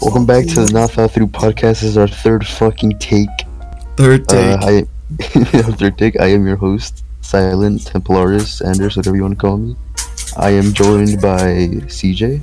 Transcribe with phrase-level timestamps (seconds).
[0.00, 1.80] Welcome back to the Not Thought Through podcast.
[1.80, 3.28] This is our third fucking take.
[3.96, 4.38] Third take.
[4.38, 4.82] Uh, I,
[5.76, 6.18] third take.
[6.18, 9.76] I am your host, Silent Templaris Anders, whatever you want to call me.
[10.38, 12.40] I am joined by CJ,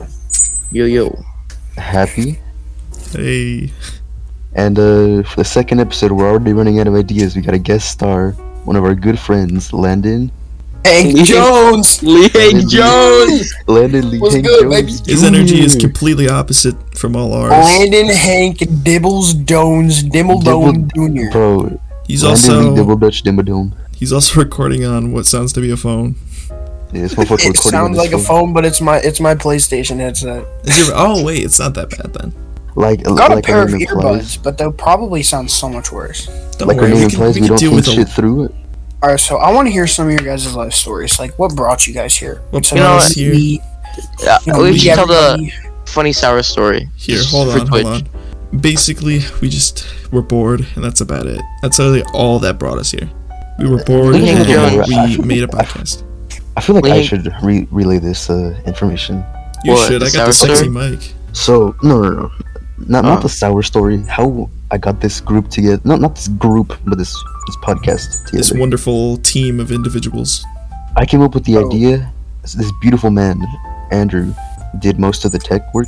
[0.71, 1.23] Yo yo.
[1.78, 2.39] Happy,
[3.12, 3.71] hey.
[4.53, 7.35] and uh, for the second episode, we're already running out of ideas.
[7.35, 8.31] We got a guest star,
[8.65, 10.29] one of our good friends, Landyn.
[10.88, 12.04] Hank Lee- Jones.
[12.04, 13.54] Lee Landyn Jones.
[13.67, 15.12] Landyn Lee What's Hank good, Jones baby?
[15.12, 17.52] His energy is completely opposite from all ours.
[17.54, 21.32] Landyn Hank Dibbles Dones Dimmeldome Jr.
[21.32, 23.73] Bro, He's Landyn Lee also Double Dutch Dimmadome.
[23.96, 26.16] he's also recording on what sounds to be a phone.
[26.94, 28.26] Yeah, this motherfucker It sounds his like a phone.
[28.48, 30.46] phone, but it's my it's my PlayStation headset.
[30.63, 32.34] Is your, oh wait, it's not that bad then.
[32.76, 35.91] Like, Got like a pair of name implies, earbuds, but they'll probably sound so much
[35.91, 36.27] worse.
[36.58, 37.96] Don't like our worry, name we can, implies, we we, can don't deal think with
[37.96, 38.55] shit a, through it.
[39.04, 41.20] All right, so I want to hear some of your guys' life stories.
[41.20, 42.42] Like, what brought you guys here?
[42.50, 43.32] What's To You know brought us here?
[43.34, 43.62] meet-
[44.24, 45.52] Yeah, you know, we meet should tell the
[45.86, 46.90] funny sour story.
[46.96, 48.10] Here, hold on, hold on.
[48.60, 51.41] Basically, we just were bored, and that's about it.
[51.62, 53.10] That's literally all that brought us here.
[53.60, 56.04] We were bored, Lee and we made a podcast.
[56.55, 59.24] I feel like I should re- relay this uh, information.
[59.64, 60.04] You What, should.
[60.04, 60.70] I got the sexy story?
[60.70, 61.14] mic.
[61.34, 62.32] So no, no, no,
[62.88, 64.02] not not the sour story.
[64.03, 65.81] How I got this group together?
[65.83, 67.16] Not not this group, but this
[67.47, 68.37] this podcast together.
[68.37, 70.45] This wonderful team of individuals.
[70.95, 71.67] I came up with the Oh.
[71.67, 72.13] idea.
[72.43, 73.41] This, this beautiful man,
[73.91, 74.33] Andrew,
[74.79, 75.87] did most of the tech work.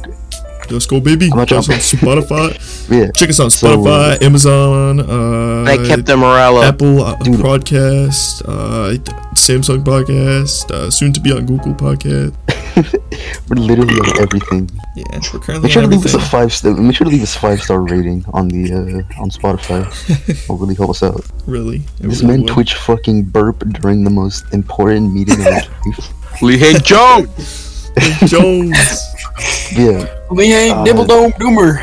[0.71, 1.29] Let's go, baby.
[1.29, 2.57] Check us on Spotify.
[2.89, 6.73] Yeah, Check us on So- Spotify, Amazon, uh, I kept the morale up.
[6.73, 7.35] Apple uh, Dude.
[7.35, 8.97] Podcast, uh,
[9.35, 12.33] Samsung Podcast, uh, soon to be on Google Podcast.
[13.47, 14.71] we're literally on everything.
[14.95, 16.73] Yeah, we're currently Make sure to on leave us a five star.
[16.73, 19.85] Make sure to leave us five star rating on the uh, on Spotify.
[20.49, 21.23] Will really help us out.
[21.45, 22.53] really, it This really man will.
[22.55, 25.67] Twitch fucking burp during the most important meeting of his
[26.09, 26.41] life.
[26.41, 27.91] Lee Hank Jones.
[28.25, 28.99] Jones.
[29.71, 31.79] Yeah, Lee Hank Uh, Dimmeldome Doomer.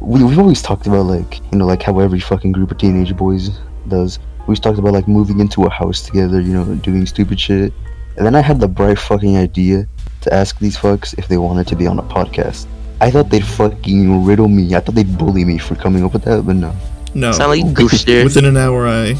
[0.00, 3.16] we, we've always talked about like you know like how every fucking group of teenage
[3.16, 3.50] boys
[3.88, 4.18] does.
[4.40, 7.72] We always talked about like moving into a house together you know doing stupid shit.
[8.16, 9.86] And then i had the bright fucking idea
[10.22, 12.66] to ask these fucks if they wanted to be on a podcast.
[13.00, 14.74] I thought they'd fucking riddle me.
[14.74, 16.74] I thought they'd bully me for coming up with that but no.
[17.14, 18.24] No, Sound like Gooster.
[18.28, 19.14] within an hour, I,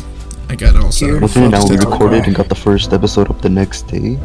[0.50, 1.10] I got it all set.
[1.10, 1.22] up.
[1.22, 4.18] within an hour Folks, we recorded and got the first episode up the next day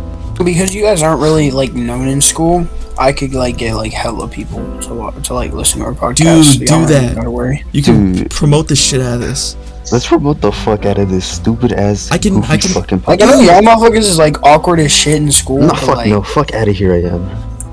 [0.44, 2.67] Because you guys aren't really like known in school,
[2.97, 6.16] I could like get like hella people to to like listen to our podcast.
[6.16, 7.16] Dude, so y'all do don't that.
[7.16, 7.63] Gotta worry.
[7.72, 8.29] You can Dude.
[8.31, 9.56] promote the shit out of this.
[9.91, 13.03] let's promote the fuck out of this stupid ass I can- goofy I can- fucking
[13.05, 15.59] Like I podcast know y'all motherfuckers is like awkward as shit in school.
[15.59, 17.29] no but, fuck like, no fuck out of here i am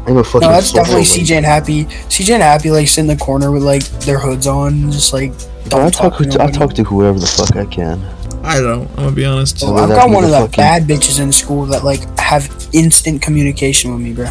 [0.08, 1.84] i'm a fucking No, that's definitely like- CJ and Happy.
[1.84, 5.32] CJ and Happy like sit in the corner with like their hoods on, just like
[5.68, 6.18] Bro, I don't talk, talk.
[6.18, 8.00] to to, I talk to whoever the fuck I can.
[8.42, 8.88] I don't.
[8.90, 9.58] I'm gonna be honest.
[9.58, 12.48] So Oh, I've got one of the fucking- bad bitches in school that like have
[12.72, 14.26] instant communication with me, bro.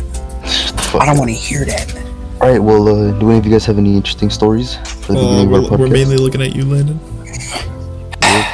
[0.45, 1.93] Shut the fuck I don't want to hear that.
[2.41, 5.19] All right, well, uh, do any of you guys have any interesting stories for the
[5.19, 5.91] Uh, beginning we're, of our we're podcast?
[5.91, 6.97] mainly looking at you, Landyn.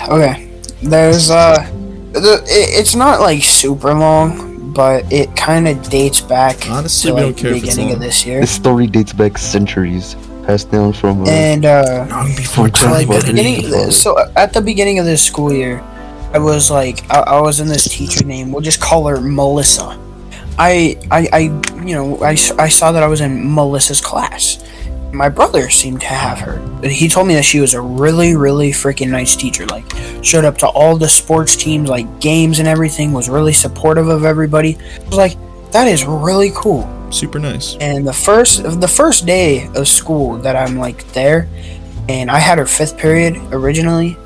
[0.09, 0.47] Okay,
[0.83, 1.65] there's uh,
[2.13, 7.15] the it, it's not like super long, but it kind of dates back Honestly, to
[7.15, 10.15] we like don't care the beginning of this year, This story dates back centuries,
[10.45, 11.23] passed down from.
[11.23, 12.05] Uh, and uh.
[12.09, 15.83] Long before From like Fuck the beginning, so at the beginning of this school year,
[16.33, 18.51] I was like, I, I was in this teacher name.
[18.51, 19.99] We'll just call her Melissa.
[20.57, 21.39] I, I, I,
[21.83, 24.63] you know, I, I saw that I was in Melissa's class.
[25.11, 26.59] My brother seemed to have her.
[26.81, 29.65] But He told me that she was a really, really freaking nice teacher.
[29.65, 29.85] Like,
[30.23, 33.13] showed up to all the sports teams, like games and everything.
[33.13, 34.77] Was really supportive of everybody.
[34.77, 35.37] I was like,
[35.71, 36.83] that is really cool.
[37.09, 37.77] Super nice.
[37.79, 41.47] And the first the first day of school that I'm like there,
[42.09, 44.17] and I had her fifth period originally,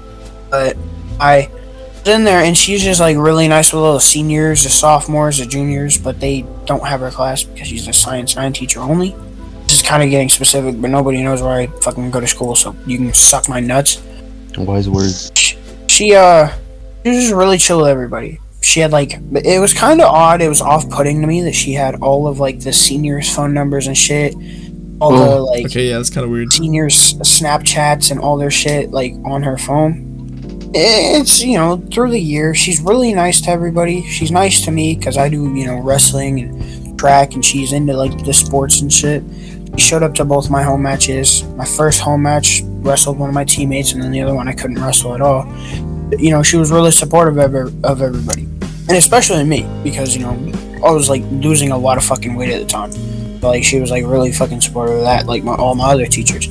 [0.50, 0.78] but
[1.19, 1.50] I
[2.06, 5.38] was in there and she's just like really nice with all the seniors, the sophomores,
[5.38, 9.16] the juniors, but they don't have her class because she's a science nine teacher only.
[9.63, 12.56] This is kind of getting specific, but nobody knows where I fucking go to school,
[12.56, 14.01] so you can suck my nuts
[14.57, 15.31] wise words.
[15.88, 16.50] she uh
[17.03, 18.39] she was just really chill with everybody
[18.69, 19.13] she had like
[19.44, 22.40] it was kind of odd it was off-putting to me that she had all of
[22.40, 24.35] like the seniors phone numbers and shit
[25.02, 26.51] all the Oh, like Okay, yeah, that's kind of weird.
[26.51, 30.06] seniors snapchats and all their shit like on her phone.
[30.75, 34.04] It's you know through the year she's really nice to everybody.
[34.04, 37.94] She's nice to me because i do you know wrestling and track and she's into
[37.94, 39.24] like the sports and shit.
[39.77, 41.44] She showed up to both my home matches.
[41.56, 44.54] My first home match wrestled one of my teammates and then the other one i
[44.54, 45.45] couldn't wrestle at all.
[46.19, 48.48] You know she was really supportive of, of everybody
[48.89, 50.31] and especially me because you know
[50.86, 52.91] i was like losing a lot of fucking weight at the time
[53.39, 56.06] but, like she was like really fucking supportive of that like my, all my other
[56.06, 56.47] teachers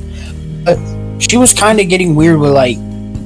[0.64, 0.78] but
[1.18, 2.78] she was kind of getting weird with like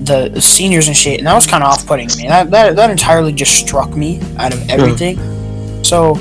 [0.04, 2.28] the seniors and shit, and that was kind of off-putting to me.
[2.28, 5.16] That, that that entirely just struck me out of everything.
[5.84, 6.18] So,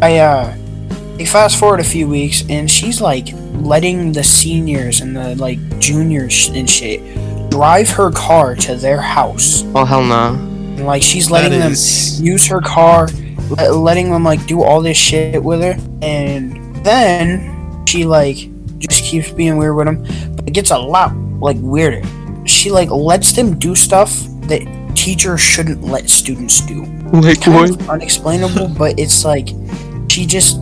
[0.00, 0.56] I uh,
[1.18, 5.58] I fast forward a few weeks, and she's like letting the seniors and the like
[5.78, 7.00] juniors and shit
[7.50, 9.64] drive her car to their house.
[9.74, 10.47] Oh hell no.
[10.78, 13.08] And, like she's letting That them is- use her car,
[13.70, 18.36] letting them like do all this shit with her, and then she like
[18.78, 20.02] just keeps being weird with them.
[20.36, 22.02] But it gets a lot like weirder.
[22.46, 24.62] She like lets them do stuff that
[24.94, 26.84] teachers shouldn't let students do.
[27.12, 27.70] Like Kind what?
[27.70, 29.48] of unexplainable, but it's like
[30.08, 30.58] she just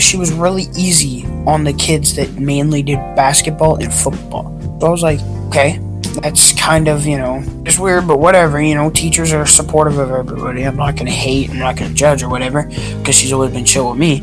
[0.00, 4.50] she was really easy on the kids that mainly did basketball and football.
[4.80, 5.78] So I was like, okay,
[6.14, 8.60] that's kind of, you know, just weird, but whatever.
[8.60, 10.62] You know, teachers are supportive of everybody.
[10.62, 12.62] I'm not going to hate, I'm not going to judge or whatever,
[12.98, 14.20] because she's always been chill with me.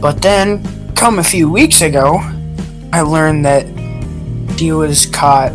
[0.00, 0.62] But then,
[0.94, 2.18] come a few weeks ago,
[2.92, 3.66] I learned that
[4.58, 5.50] she was caught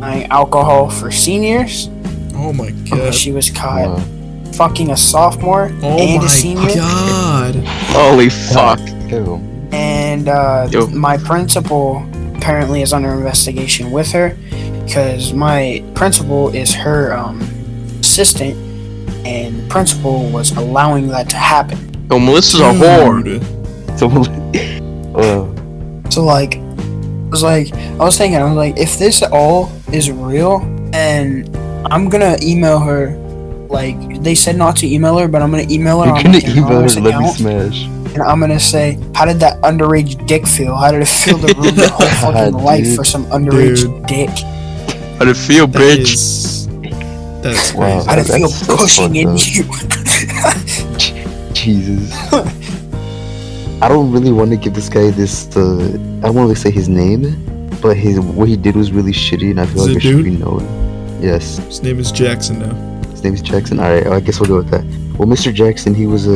[0.00, 1.88] buying alcohol for seniors.
[2.34, 3.14] Oh my god.
[3.14, 6.60] She was caught Uh, fucking a sophomore Oh and a senior.
[6.62, 7.54] Oh my god.
[7.94, 8.80] Holy fuck.
[9.10, 9.36] ew.
[9.72, 10.86] and uh, Yo.
[10.88, 12.04] my principal
[12.36, 14.36] apparently is under investigation with her
[14.86, 17.40] because my principal is her um,
[18.00, 18.56] assistant
[19.26, 21.78] and the principal was allowing that to happen
[22.10, 23.42] Yo, Melissa's a whore.
[23.96, 24.08] So,
[25.18, 29.72] uh, so like I was like I was thinking I was like if this all
[29.90, 30.60] is real
[30.92, 31.48] and
[31.90, 33.16] I'm gonna email her
[33.70, 36.38] like they said not to email her but I'm gonna email her you're gonna my
[36.46, 37.84] email her anonymous and let me smash.
[38.12, 41.54] and I'm gonna say how did that underage dick feel how did it feel to
[41.54, 42.96] ruin your whole fucking God, life dude.
[42.96, 44.06] for some underage Dude.
[44.06, 44.28] dick
[45.18, 46.12] How'd it feel, That bitch?
[46.14, 46.68] is-
[47.42, 48.02] That's Wow.
[48.04, 48.08] crazy.
[48.08, 49.64] How did it feel That's- that's pushing in you?
[51.54, 52.12] Jesus.
[53.82, 55.46] I don't really want to give this guy this.
[55.56, 57.22] Uh, I don't want to say his name,
[57.80, 60.10] but his what he did was really shitty, and I feel Is like it it
[60.10, 60.66] should be known.
[61.22, 62.74] Yes, His name is Jackson now.
[63.10, 63.78] his name is Jackson.
[63.80, 64.84] All right, I guess we'll go with that.
[65.18, 65.52] Well, Mr.
[65.52, 66.32] Jackson, he was uh,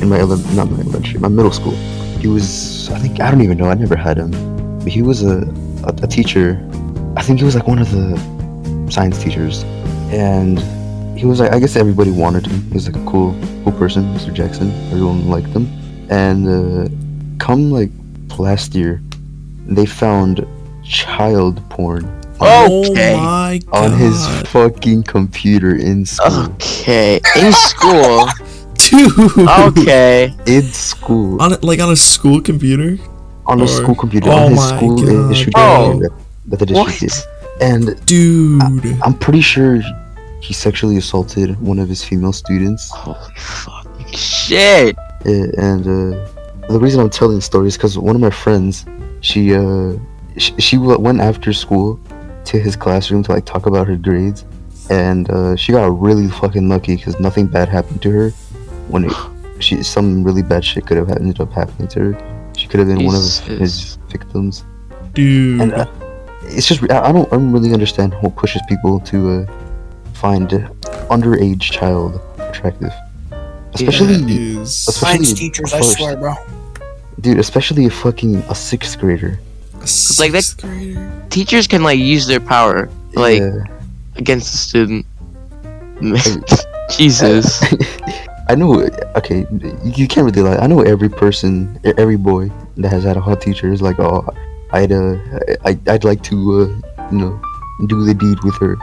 [0.00, 1.74] in my ele- not my elementary, my middle school.
[2.20, 3.66] He was, I think, I don't even know.
[3.68, 4.30] I never had him,
[4.78, 5.38] but he was a,
[5.84, 6.58] a, a teacher.
[7.16, 8.16] I think he was like one of the
[8.90, 9.64] science teachers,
[10.12, 10.58] and
[11.18, 12.62] he was like, I guess everybody wanted him.
[12.68, 14.32] He was like a cool, cool person, Mr.
[14.32, 14.70] Jackson.
[14.90, 15.66] Everyone liked him,
[16.10, 16.88] and uh,
[17.38, 17.90] come like
[18.38, 19.02] last year,
[19.66, 20.46] they found
[20.84, 22.04] child porn
[22.40, 23.14] Okay.
[23.14, 23.92] Oh my god.
[23.92, 26.44] on his fucking computer in school.
[26.54, 27.20] Okay.
[27.36, 28.26] In school.
[28.74, 29.48] Dude.
[29.48, 30.34] Okay.
[30.46, 31.40] In school.
[31.40, 32.98] On a- like on a school computer?
[33.46, 35.32] on a school computer oh on his my school God.
[35.32, 35.98] issued Bro.
[36.00, 36.10] that,
[36.46, 37.10] that the district did.
[37.10, 37.62] What?
[37.62, 38.62] And Dude.
[39.02, 39.80] I'm pretty sure
[40.40, 42.90] he sexually assaulted one of his female students.
[42.90, 44.96] Holy fucking shit.
[45.24, 46.28] And uh,
[46.68, 48.84] the reason I'm telling the story is because one of my friends,
[49.20, 49.92] she uh,
[50.36, 52.00] she, she went after school
[52.46, 54.44] to his classroom to like talk about her grades,
[54.90, 58.30] and uh, she got really fucking lucky because nothing bad happened to her.
[58.88, 59.12] When it,
[59.60, 62.52] she some really bad shit could have ended up happening to her.
[62.56, 64.64] She could have been one of his victims.
[65.14, 65.60] Dude.
[65.60, 65.86] and uh,
[66.44, 69.46] it's just I I don't I don't really understand what pushes people to uh,
[70.14, 70.48] find
[71.10, 72.92] underage child attractive,
[73.74, 76.34] especially that is especially Science teachers, I swear, bro.
[77.20, 79.38] dude, especially a fucking a sixth grader.
[79.74, 79.86] a
[80.20, 81.08] like that- grader.
[81.30, 83.64] Teachers can like use their power like Yeah.
[84.16, 85.06] against the student.
[86.90, 87.62] Jesus.
[88.48, 88.82] I know.
[89.16, 90.56] Okay, you you can't really lie.
[90.56, 94.26] I know every person, every boy that has had a hot teacher is like, oh,
[94.72, 95.16] I'd uh,
[95.64, 97.40] I I'd like to uh, you know,
[97.86, 98.76] do the deed with her.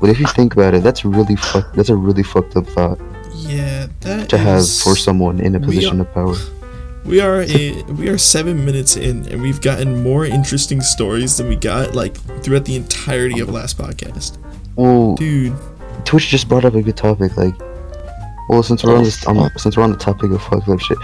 [0.00, 1.72] But if you think about it, that's really fuck.
[1.74, 2.98] That's a really fucked up thought
[3.34, 6.34] Yeah, that to have is- for someone in a position of power.
[7.04, 11.48] We are a, we are seven minutes in, and we've gotten more interesting stories than
[11.48, 14.38] we got like throughout the entirety of last podcast.
[14.76, 15.52] Well, Dude,
[16.04, 17.36] Twitch just brought up a good topic.
[17.36, 17.54] Like,
[18.48, 20.96] well, since we're on this, um, since we're on the topic of fucked up shit,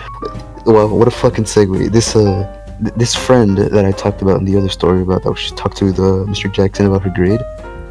[0.66, 1.90] well, what a fucking segue.
[1.90, 5.34] This uh, th- this friend that I talked about in the other story about that
[5.36, 6.52] she talked to the Mr.
[6.52, 7.40] Jackson about her grade.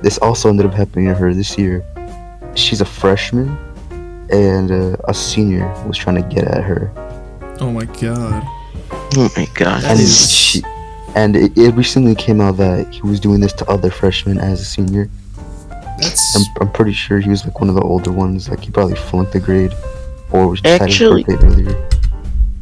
[0.02, 1.84] This also ended up happening to her this year.
[2.56, 3.58] She's a freshman,
[4.30, 6.92] and uh, a senior was trying to get at her,
[7.60, 8.44] oh my god,
[9.16, 9.84] Oh my god.
[9.86, 10.62] And is- she,
[11.16, 14.62] and it, it recently came out that he was doing this to other freshmen as
[14.62, 15.10] a senior.
[16.00, 18.50] that's I'm, I'm pretty sure he was like one of the older ones.
[18.50, 19.74] Like he probably flunked the grade,
[20.32, 21.90] or was Actually- had earlier.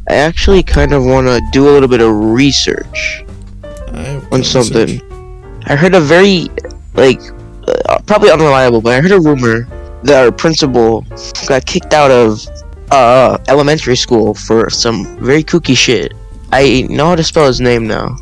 [0.08, 3.24] I actually kind of want to do a little bit of research
[4.30, 5.00] on something.
[5.66, 6.48] I heard a very,
[6.94, 7.20] like,
[7.88, 9.66] uh, probably unreliable, but I heard a rumor
[10.04, 11.04] that our principal
[11.48, 12.46] got kicked out of
[12.92, 16.12] uh, elementary school for some very kooky shit.
[16.52, 18.16] I know how to spell his name now.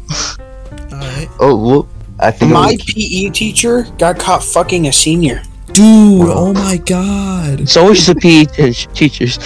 [0.90, 1.28] Alright.
[1.38, 1.88] Oh well,
[2.18, 5.42] I think My was- PE teacher got caught fucking a senior.
[5.74, 7.68] Dude, oh my god.
[7.68, 9.38] So is the PE te- teachers.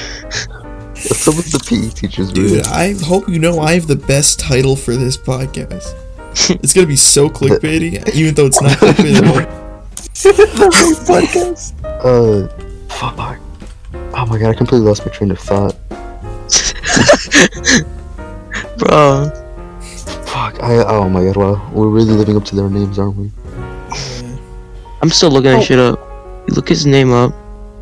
[1.05, 2.43] What's up with the PE teachers, bro?
[2.43, 5.95] Dude, I hope you know I have the best title for this podcast.
[6.62, 9.35] It's gonna be so clickbaity, even though it's not clickbait at all.
[9.35, 11.75] the podcast.
[11.99, 12.47] Uh,
[12.88, 13.38] fuck.
[14.14, 15.75] Oh my god, I completely lost my train of thought.
[18.78, 19.31] Bro,
[20.26, 20.62] Fuck.
[20.62, 20.76] I.
[20.87, 21.37] Oh my god.
[21.37, 23.31] Wow, we're really living up to their names, aren't we?
[25.02, 25.57] I'm still looking Oh.
[25.59, 25.99] that shit up.
[26.49, 27.33] You look his name up.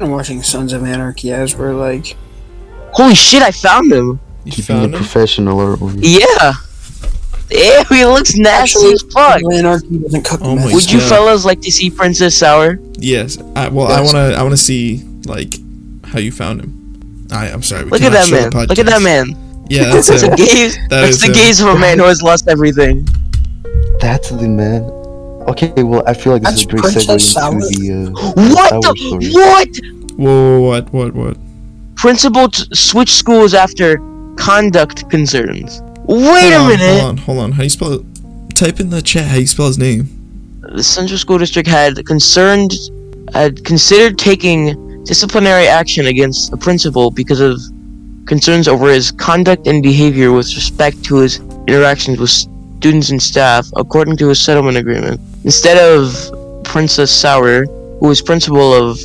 [0.01, 2.17] I'm watching Sons of Anarchy as we're like,
[2.97, 4.19] Holy shit, I found him.
[4.45, 4.93] You Keeping found it him?
[4.95, 5.93] professional, aren't we?
[6.00, 6.53] Yeah.
[7.50, 9.41] Ew, he looks nasty as fuck.
[9.53, 10.75] Anarchy doesn't cook Oh my meth.
[10.75, 11.09] Would you Yeah.
[11.09, 12.79] fellas like to see Princess Sour?
[12.99, 13.38] Yes.
[13.55, 14.12] I, well, I Yes.
[14.12, 15.55] wanna, I wanna see like
[16.05, 17.26] how you found him.
[17.31, 17.85] I, I'm sorry.
[17.85, 18.67] We Look at cannot that show man.
[18.69, 19.65] Look at that man.
[19.69, 20.37] Yeah, that's That's the him.
[20.37, 20.76] gaze.
[20.76, 21.33] That That's the him.
[21.35, 23.07] gaze of a man who has lost everything.
[24.00, 24.83] That's the man.
[25.49, 27.61] Okay, well, I feel like this is a That's great segue Princess into Sour.
[27.61, 27.93] the.
[27.93, 28.99] Uh, What Sour the?
[28.99, 29.33] story.
[29.33, 29.69] What?
[30.17, 31.37] Whoa, what, what, what?
[31.97, 33.99] Principal t- switch schools after
[34.37, 35.81] conduct concerns.
[36.05, 37.00] Wait hold a on, minute.
[37.00, 37.53] Hold on, hold on.
[37.53, 38.03] How you spell it?
[38.55, 40.09] Type in the chat how you spell his name.
[40.75, 42.73] the Central School District had concerned
[43.35, 47.59] had considered taking disciplinary action against a principal because of
[48.26, 51.38] concerns over his conduct and behavior with respect to his
[51.69, 55.21] interactions with students and staff, according to a settlement agreement.
[55.45, 57.65] Instead of Princess Sauer,
[58.00, 58.99] who was principal of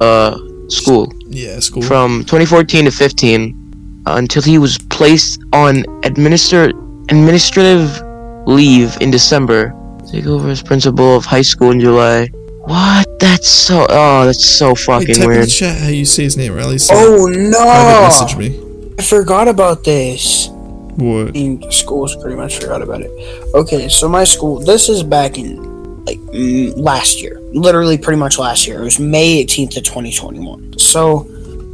[0.00, 0.36] uh
[0.68, 1.82] school Yeah, school.
[1.82, 6.70] from 2014 to 15 uh, until he was placed on administer
[7.10, 8.00] administrative
[8.46, 9.74] leave in December.
[10.10, 12.28] Take over as principal of high school in July.
[12.64, 13.06] What?
[13.18, 13.86] That's so.
[13.88, 15.48] Oh, that's so Wait, fucking type in the weird.
[15.48, 18.94] chat how you say his name, or at least uh, Oh private message me.
[18.98, 20.48] I forgot about this.
[20.48, 21.28] What?
[21.28, 23.10] I mean, schools pretty much forgot about it.
[23.54, 24.60] Okay, so my school.
[24.60, 25.73] This is back in
[26.06, 28.80] like mm, last year, literally pretty much last year.
[28.80, 30.78] It was May 18th of 2021.
[30.78, 31.24] So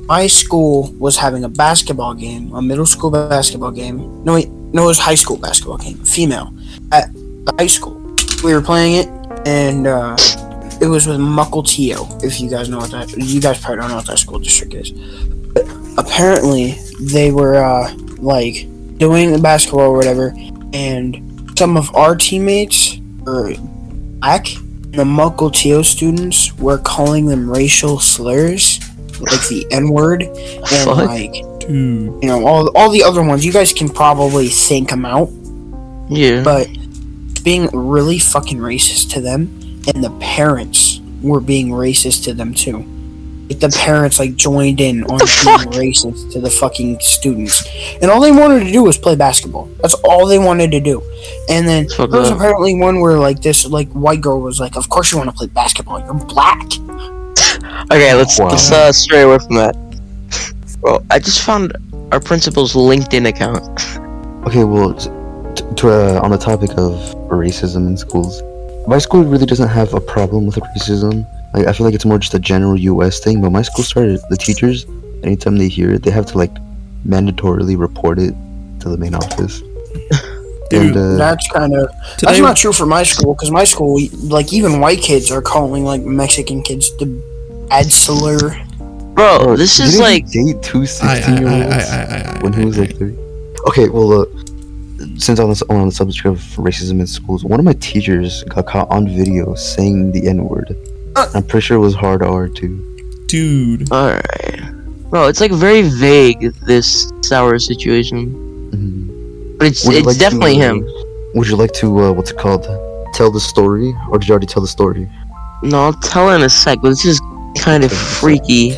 [0.06, 4.24] my school was having a basketball game, a middle school basketball game.
[4.24, 6.52] No, wait, no, it was high school basketball game, female,
[6.92, 8.00] at the high school.
[8.42, 9.08] We were playing it,
[9.46, 10.16] and uh,
[10.80, 12.24] it was with Muckle Mukilteo.
[12.24, 14.74] If you guys know what that, you guys probably don't know what that school district
[14.74, 14.90] is.
[14.90, 15.66] But
[15.98, 18.66] apparently, they were uh, like
[18.98, 20.34] doing the basketball or whatever,
[20.72, 23.54] and some of our teammates were
[24.20, 24.46] black.
[24.56, 28.80] And the Mukilteo students were calling them racial slurs,
[29.20, 30.96] like the N word, and Fuck.
[31.06, 31.70] like Dude.
[32.22, 33.44] you know all all the other ones.
[33.46, 35.30] You guys can probably think them out,
[36.08, 36.42] Yeah.
[36.42, 36.66] but
[37.44, 39.48] being really fucking racist to them,
[39.86, 42.84] and the parents were being racist to them too.
[43.50, 45.74] Like the parents like joined in on the being fuck?
[45.74, 47.66] racist to the fucking students,
[48.00, 49.66] and all they wanted to do was play basketball.
[49.82, 51.02] That's all they wanted to do.
[51.48, 54.60] And then That's fucked there was apparently one where like this like white girl was
[54.60, 55.98] like, "Of course you want to play basketball.
[56.00, 56.62] You're black."
[57.92, 58.48] Okay, let's Wow.
[58.50, 59.74] let's uh, stray away from that.
[60.80, 61.72] Well, I just found
[62.12, 63.62] our principal's LinkedIn account.
[64.46, 65.10] Okay, well, t-
[65.56, 66.92] t- to, uh, on the topic of
[67.28, 68.42] racism in schools,
[68.86, 71.26] my school really doesn't have a problem with racism.
[71.52, 73.20] Like, I feel like it's more just a general U.S.
[73.20, 73.40] thing.
[73.40, 74.86] But my school started the teachers,
[75.22, 76.54] anytime they hear it, they have to like
[77.06, 78.34] mandatorily report it
[78.80, 79.60] to the main office.
[80.70, 81.90] Dude, and uh, That's kind of
[82.20, 85.84] that's not true for my school because my school, like even white kids are calling
[85.84, 87.06] like Mexican kids the
[87.68, 88.50] bad slur.
[89.14, 92.64] Bro, bro, this didn't is like date two I, I, 16 year olds when he
[92.64, 93.18] was like three.
[93.66, 94.26] Okay, well, uh,
[95.18, 98.66] since on the, on the subject of racism in schools, one of my teachers got
[98.66, 100.76] caught on video saying the N word.
[101.16, 101.28] Uh.
[101.34, 102.86] I'm pretty sure it was hard R too.
[103.26, 103.90] dude.
[103.92, 104.60] alright.
[105.10, 108.26] Bro, it's like very vague this sour situation,
[108.72, 109.58] Mhm.
[109.58, 110.86] but it's it's like definitely uh, him.
[111.34, 112.64] Would you like to, uh, what's it called?
[113.14, 113.92] Tell the story?
[114.10, 115.08] Or did you already tell the story?
[115.62, 117.20] No, I'll tell in a sec, but this is
[117.58, 118.74] kind of freaky.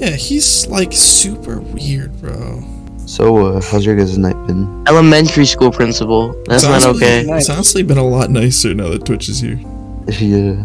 [0.00, 2.62] Yeah, he's like super weird, bro.
[3.06, 4.84] So, uh, how's your guys' night been?
[4.86, 6.32] Elementary school principal.
[6.46, 7.36] That's It's not honestly- okay.
[7.38, 9.58] It's honestly been a lot nicer now that Twitch is here.
[10.18, 10.64] Yeah.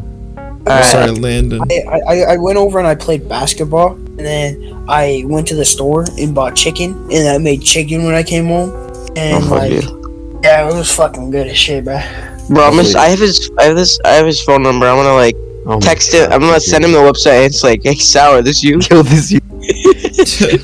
[0.67, 0.85] Alright.
[0.85, 1.61] Sorry, Landyn.
[1.87, 5.65] I, I, I went over and I played basketball, and then I went to the
[5.65, 8.71] store and bought chicken, and I made chicken when I came home,
[9.15, 10.39] and Oh, like, you.
[10.43, 11.99] yeah, it was fucking good as shit, bro.
[12.49, 14.85] Bro, I'm gonna, I have his I have this I have his phone number.
[14.87, 15.35] I'm gonna like
[15.67, 16.29] Oh text it.
[16.29, 17.45] God, I'm gonna send him the website.
[17.47, 18.77] It's like, hey, sour, this you?
[18.79, 19.41] Kill this you.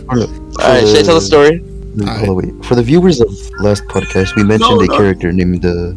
[0.09, 1.57] Alright, should I tell the story?
[2.05, 2.65] Hold on, wait.
[2.65, 3.29] For the viewers of
[3.59, 5.93] last podcast, we mentioned No, a character named uh,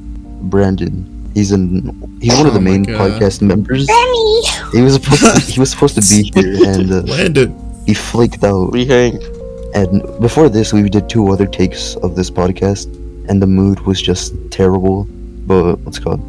[0.49, 1.05] Brandon.
[1.35, 3.11] He's an he's one of the Oh main God.
[3.21, 3.87] podcast members.
[4.73, 7.87] He was supposed to, he was supposed to be here, and uh, Landyn.
[7.87, 8.73] he flaked out.
[8.73, 9.23] We do you think?
[9.75, 12.87] And before this, we did two other takes of this podcast,
[13.29, 15.05] and the mood was just terrible.
[15.47, 16.21] But what's it called?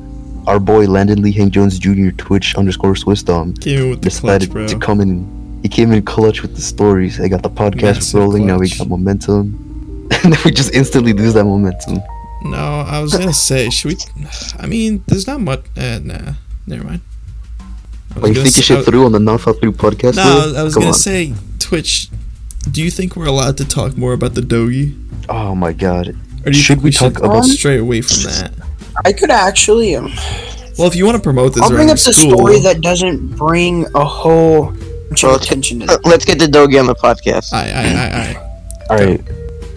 [0.48, 2.10] Our boy Landyn Lee Hank Jones Jr.
[2.18, 4.68] Twitch underscore Swiss Dom Came in with the clutch, decided bro.
[4.68, 5.60] to come in.
[5.64, 7.20] he came in clutch with the stories.
[7.20, 8.46] I got the podcast Massive rolling.
[8.48, 12.00] Now we got momentum, and then we just instantly lose that momentum.
[12.52, 14.25] No, I was gonna say, should we?
[14.60, 15.62] I mean, there's not much.
[15.78, 16.34] Uh, nah,
[16.68, 17.02] never mind.
[17.60, 20.16] I was Are you gonna thinking shit I- through on the not thought through podcast?
[20.16, 20.58] No, Will?
[20.58, 21.00] I was Come gonna on.
[21.00, 22.10] say, Twitch.
[22.72, 24.96] Do you think we're allowed to talk more about the dogi,
[25.30, 26.08] Oh my god.
[26.10, 28.52] or do you Should think we we talk go about- straight away from that?
[29.06, 29.96] I could actually.
[29.96, 30.12] Um,
[30.78, 33.36] Well, if you want to promote this I'll bring up the school, story that doesn't
[33.38, 34.74] bring a whole
[35.10, 37.54] bunch of attention to Uh, Let's get the dogi on the podcast.
[37.54, 38.36] I, I, I, I.
[38.90, 39.22] All right.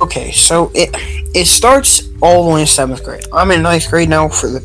[0.00, 0.90] Okay, so it
[1.34, 3.24] it starts all the way in seventh grade.
[3.32, 4.60] I'm in ninth grade now for the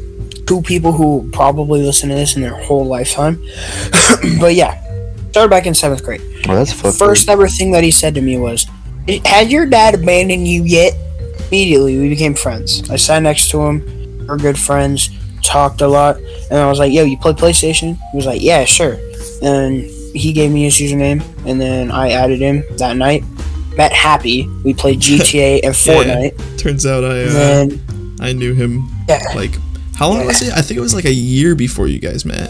[0.46, 3.44] two people who probably listen to this in their whole lifetime.
[4.40, 4.82] but yeah,
[5.32, 6.22] started back in seventh grade.
[6.48, 6.98] Well, that's fucked.
[6.98, 8.68] First ever thing that he said to me was,
[9.26, 10.94] "Has your dad abandoned you yet?"
[11.48, 12.90] Immediately, we became friends.
[12.90, 14.26] I sat next to him.
[14.28, 15.10] We're good friends.
[15.42, 16.18] Talked a lot,
[16.50, 18.98] and I was like, "Yo, you play PlayStation?" He was like, "Yeah, sure."
[19.42, 23.24] And he gave me his username, and then I added him that night.
[23.78, 24.48] Met Happy.
[24.64, 26.58] We played GTA and Fortnite.
[26.60, 28.88] Turns out I, uh, then I knew him.
[29.10, 29.52] yeah, Like,
[29.96, 30.54] how long was it?
[30.54, 32.50] I think it was like a year before you guys met.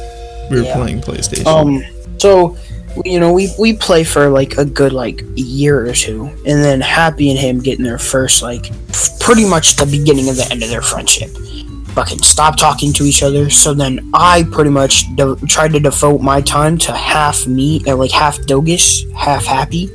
[0.51, 0.75] We were Yeah.
[0.75, 1.45] playing PlayStation.
[1.45, 1.83] Um,
[2.19, 2.57] so
[3.05, 6.79] you know, we we play for like a good like year or two, and then
[6.79, 10.61] Happy and him getting their first like f- pretty much the beginning of the end
[10.61, 11.29] of their friendship.
[11.95, 13.49] Fucking stop talking to each other.
[13.49, 17.95] So then I pretty much de- tried to devote my time to half me, uh,
[17.95, 19.89] like half Dogus, half Happy,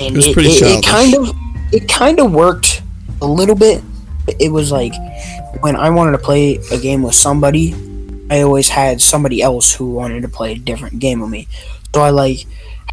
[0.00, 0.90] and It was pretty it, childish.
[0.90, 1.36] kind of
[1.72, 2.82] it kind of worked
[3.20, 3.82] a little bit.
[4.38, 4.92] It was like
[5.60, 7.74] when I wanted to play a game with somebody,
[8.30, 11.48] I always had somebody else who wanted to play a different game with me.
[11.94, 12.46] So I like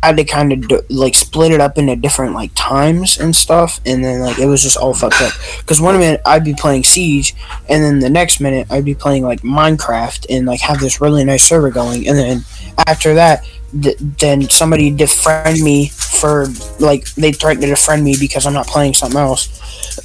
[0.03, 3.79] had to kind of do, like split it up into different like times and stuff,
[3.85, 5.33] and then like it was just all fucked up.
[5.59, 7.35] Because one minute I'd be playing Siege,
[7.69, 11.23] and then the next minute I'd be playing like Minecraft and like have this really
[11.23, 12.45] nice server going, and then
[12.87, 13.45] after that.
[13.81, 16.47] Th- then somebody defriend me for
[16.79, 19.47] like they threatened to defriend me because I'm not playing something else.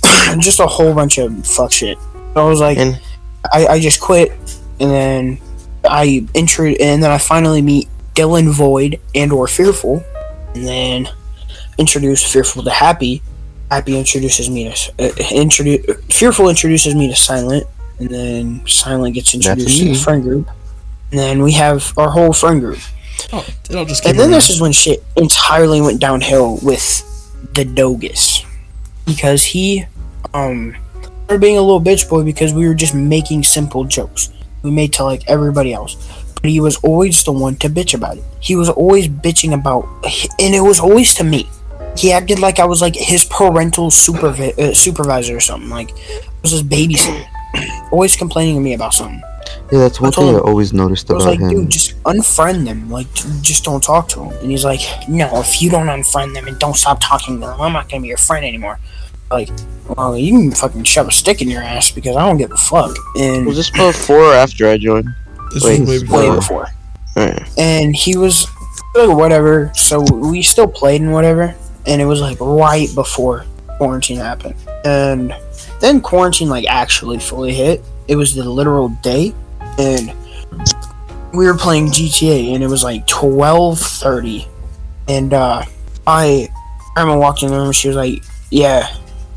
[0.38, 1.98] just a whole bunch of fuck shit.
[2.34, 3.00] So I was like, And-
[3.52, 4.32] I, I just quit,
[4.80, 5.38] and then
[5.84, 10.04] I intro, and then I finally meet Dylan Void and or Fearful,
[10.54, 11.08] and then
[11.78, 13.22] introduce Fearful to Happy.
[13.70, 17.64] Happy introduces me to uh, introduce Fearful introduces me to Silent,
[17.98, 20.48] and then Silent gets introduced to the friend group,
[21.10, 22.80] and then we have our whole friend group.
[23.32, 24.32] Oh, it all just And then around.
[24.32, 27.02] this is when shit entirely went downhill with
[27.54, 28.44] the Dogus.
[29.06, 29.84] Because he
[30.34, 30.76] um
[31.24, 34.30] started being a little bitch boy because we were just making simple jokes.
[34.62, 35.96] We made to like everybody else.
[36.40, 38.24] But he was always the one to bitch about it.
[38.40, 39.84] He was always bitching about
[40.38, 41.48] and it was always to me.
[41.96, 45.68] He acted like I was like his parental supervi- uh, supervisor or something.
[45.70, 47.26] Like I was his babysitter.
[47.92, 49.20] always complaining to me about something.
[49.72, 51.48] Yeah, that's one I told thing I always noticed I was about like, him.
[51.48, 52.90] dude, just unfriend them.
[52.90, 54.28] Like, just don't talk to them.
[54.28, 57.60] And he's like, no, if you don't unfriend them and don't stop talking to them,
[57.60, 58.78] I'm not gonna be your friend anymore.
[59.30, 59.50] Like,
[59.96, 62.56] well, you can fucking shove a stick in your ass because I don't give a
[62.56, 62.96] fuck.
[63.16, 65.08] And Was this before or after I joined?
[65.52, 66.18] This wait, was way before.
[66.20, 66.66] way before.
[67.16, 67.58] Alright.
[67.58, 68.46] And he was
[68.94, 69.70] like, whatever.
[69.74, 71.54] So we still played and whatever.
[71.86, 73.46] And it was like right before
[73.78, 74.54] quarantine happened.
[74.84, 75.34] And
[75.80, 77.82] then quarantine like actually fully hit.
[78.10, 79.32] It was the literal day,
[79.78, 80.12] and
[81.32, 84.48] we were playing GTA, and it was like twelve thirty.
[85.06, 85.64] And uh,
[86.08, 86.48] I,
[86.96, 87.70] Irma walked in the room.
[87.70, 88.92] She was like, "Yeah,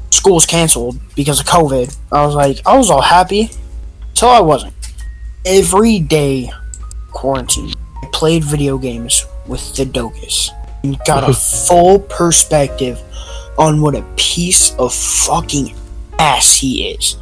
[0.10, 3.52] school's canceled because of COVID." I was like, I was all happy,
[4.16, 4.74] till I wasn't.
[5.46, 6.50] Every day,
[7.12, 7.76] quarantine.
[8.02, 10.50] I played video games with the Dogus
[10.84, 11.34] and got a
[11.68, 13.00] full perspective
[13.60, 15.76] on what a piece of fucking
[16.18, 17.18] ass he is.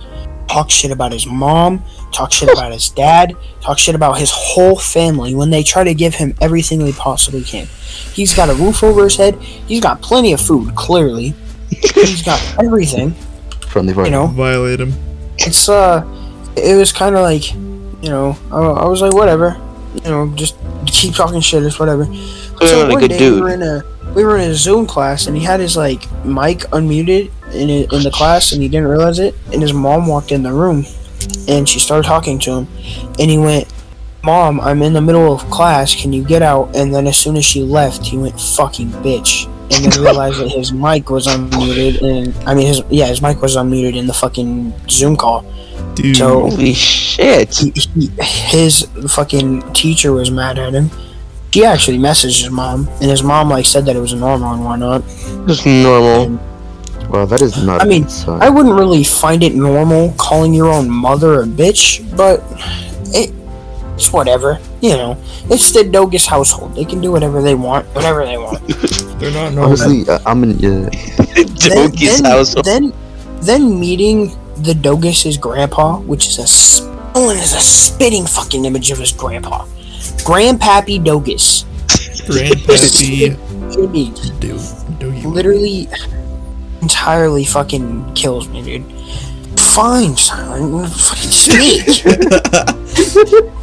[0.52, 4.76] Talk shit about his mom, talk shit about his dad, talk shit about his whole
[4.78, 7.68] family when they try to give him everything they possibly can.
[8.14, 11.34] He's got a roof over his head, he's got plenty of food, clearly.
[11.70, 13.12] He's got everything,
[13.68, 14.06] Friendly fire.
[14.06, 14.94] you know Violate him.
[15.38, 16.04] it's uh
[16.58, 19.56] it was kind of like you know I, I was like whatever
[20.04, 22.04] you know just keep talking shit it's whatever
[22.56, 23.42] Clearly a good day dude.
[24.16, 26.02] We were in a we were in a zoom class and he had his like
[26.26, 30.08] mic unmuted in it, in the class and he didn't realize it and his mom
[30.08, 30.86] walked in the room
[31.48, 32.68] and she started talking to him
[33.20, 33.72] and he went
[34.24, 37.36] mom i'm in the middle of class can you get out and then as soon
[37.36, 42.02] as she left he went fucking bitch and then realized that his mic was unmuted
[42.02, 45.44] and i mean his yeah his mic was unmuted in the fucking zoom call
[45.96, 46.16] Dude.
[46.16, 47.54] So- Holy shit.
[47.58, 50.90] he, he, his fucking teacher was mad at him.
[51.54, 54.64] She actually messaged his mom, and his mom like said that it was normal and
[54.64, 55.04] whatnot.
[55.48, 56.40] Just normal.
[57.10, 57.82] Well, that is not.
[57.82, 58.08] I mean.
[58.28, 62.42] I wouldn't really find it normal calling your own mother a bitch, but
[63.14, 63.34] it
[63.96, 64.60] it's whatever.
[64.82, 65.18] You know,
[65.50, 66.74] it's the Dogus household.
[66.74, 68.66] They can do whatever they want, whatever they want.
[69.20, 69.66] They're not normal.
[69.66, 70.58] Honestly, uh, I'm in.
[70.58, 70.90] Yeah,
[71.68, 72.66] then, then, household.
[72.66, 72.94] then,
[73.42, 74.32] then meeting
[74.64, 79.66] the Dogus's grandpa, which is a sp- is a spitting fucking image of his grandpa,
[80.24, 81.64] Grandpappy Dogus.
[82.28, 83.38] Grandpappy.
[83.72, 84.60] Image Do,
[85.00, 85.30] do you?
[85.30, 85.88] literally
[86.82, 88.86] entirely fucking kills me, dude.
[89.60, 91.86] Fine, silent, fucking speak.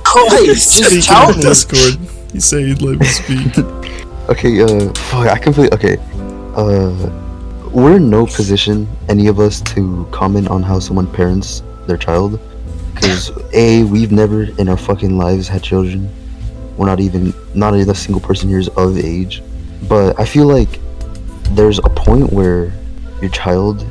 [0.04, 1.42] Christ, Speaking just tell of me.
[1.42, 1.98] Discord,
[2.32, 3.54] he said he'd let me speak.
[4.28, 5.96] Okay, uh, fuck, I completely, okay,
[6.54, 6.92] uh,
[7.72, 12.38] we're in no position, any of us, to comment on how someone parents their child.
[12.94, 16.10] Because, A, we've never in our fucking lives had children.
[16.78, 19.42] We're not even, not even a single person here is of age.
[19.88, 20.80] But I feel like
[21.50, 22.72] there's a point where
[23.20, 23.84] your child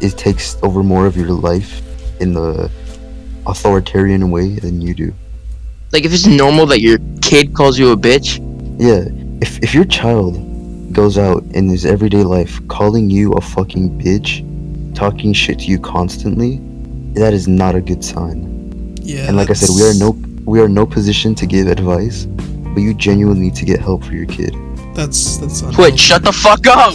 [0.00, 1.82] it takes over more of your life
[2.20, 2.70] in the
[3.46, 5.14] authoritarian way than you do.
[5.92, 8.38] Like if it's normal that your kid calls you a bitch,
[8.78, 9.04] Yeah,
[9.40, 10.46] if if your child
[10.92, 14.44] goes out in his everyday life calling you a fucking bitch,
[14.94, 16.60] talking shit to you constantly,
[17.14, 18.96] that is not a good sign.
[19.02, 19.26] Yeah.
[19.28, 20.12] And like I said, we are no
[20.50, 24.02] we are in no position to give advice, but you genuinely need to get help
[24.02, 24.52] for your kid.
[24.94, 25.60] That's that's.
[25.60, 26.92] Twitch, shut the fuck up.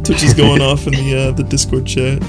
[0.04, 2.20] Twitch is going off in the uh, the Discord chat.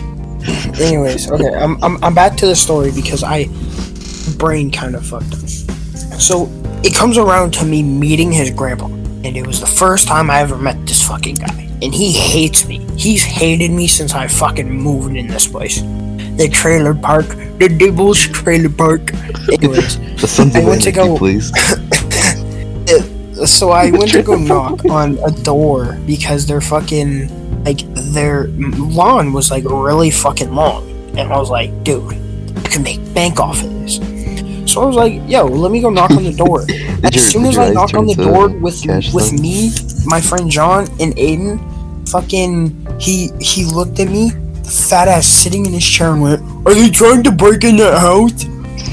[0.79, 3.47] Anyways, okay, I'm, I'm I'm back to the story because I
[4.37, 5.39] brain kind of fucked up.
[6.19, 6.47] So
[6.83, 10.41] it comes around to me meeting his grandpa, and it was the first time I
[10.41, 12.85] ever met this fucking guy, and he hates me.
[12.95, 15.81] He's hated me since I fucking moved in this place.
[16.37, 17.25] The trailer park,
[17.57, 19.11] the Devil's trailer park.
[19.51, 19.97] Anyways,
[20.55, 21.49] I went to go- please.
[23.45, 27.79] so I went to go knock on a door because their fucking like
[28.13, 33.01] their lawn was like really fucking long, and I was like, dude, you can make
[33.13, 33.95] bank off of this.
[34.71, 36.61] So I was like, yo, let me go knock on the door.
[37.03, 39.41] As your- soon as I knocked on the door with with though?
[39.41, 39.71] me,
[40.05, 41.59] my friend John and Aiden,
[42.09, 44.31] fucking he he looked at me,
[44.67, 47.99] fat ass sitting in his chair and went, "Are they trying to break in that
[47.99, 48.45] house?"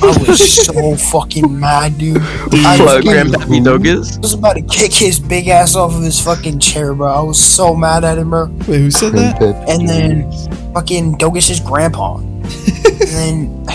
[0.03, 2.19] I was so fucking mad, dude.
[2.19, 4.17] I Hello, was, Grandpappy Dogus.
[4.17, 7.13] I was about to kick his big ass off of his fucking chair, bro.
[7.13, 8.47] I was so mad at him, bro.
[8.69, 9.43] Wait, who said that?
[9.69, 10.31] And then
[10.75, 12.17] fucking Dogus's grandpa.
[12.19, 13.67] and then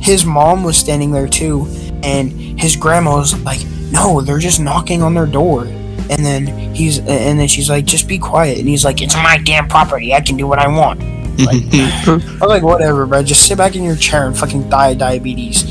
[0.00, 1.66] his mom was standing there too,
[2.02, 5.64] and his grandma was like, "No, they're just knocking on their door."
[6.10, 9.38] And then he's, and then she's like, "Just be quiet." And he's like, "It's my
[9.38, 10.14] damn property.
[10.14, 11.17] I can do what I want."
[12.42, 13.22] I'm like, "Whatever, bro.
[13.22, 15.62] Just sit back in your chair and fucking die of diabetes."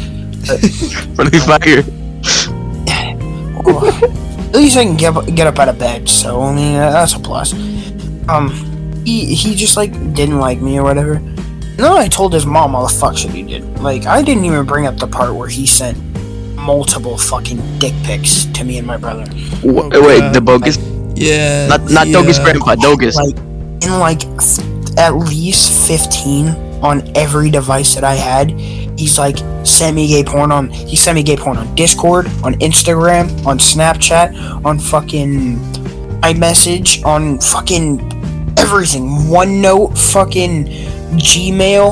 [1.16, 1.84] Friendly fire.
[3.64, 6.76] Well, at least I can get up, get up out of bed, so I mean
[6.76, 7.54] uh, that's a plus.
[8.30, 8.50] Um,
[9.06, 11.14] he he just like didn't like me or whatever.
[11.16, 13.80] And then I told his mom all the fuck shit he did.
[13.80, 15.98] Like I didn't even bring up the part where he sent
[16.56, 19.26] multiple fucking dick pics to me and my brother.
[19.62, 20.78] Wh- wait, the bogus?
[21.16, 21.68] Yeah.
[21.68, 23.16] Not not the, Dogus Grandpa, Dogus.
[23.16, 23.38] Like
[23.84, 24.60] in like f-
[24.98, 26.50] at least fifteen
[26.84, 28.52] on every device that I had.
[29.00, 30.70] He's like sent me gay porn on.
[30.70, 35.58] He sent me gay porn on Discord, on Instagram, on Snapchat, on fucking
[36.22, 38.00] iMessage, on fucking
[38.58, 39.08] everything.
[39.30, 40.66] OneNote, fucking
[41.18, 41.84] Gmail,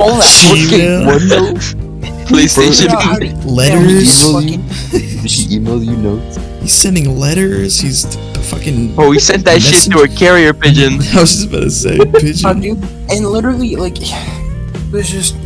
[0.00, 0.66] all that.
[0.68, 1.06] Gmail.
[1.18, 1.84] OneNote?
[2.28, 2.88] PlayStation.
[2.88, 4.22] Yeah, I- Letters.
[4.22, 5.20] Yeah, Email you?
[5.22, 6.36] Did she email you notes?
[6.60, 7.80] He's sending letters.
[7.80, 8.94] He's the fucking.
[8.98, 10.94] Oh, he sent that shit to a carrier pigeon.
[11.14, 12.60] I was just about to say Uh, pigeon.
[12.60, 15.36] dude, and literally, like, it was just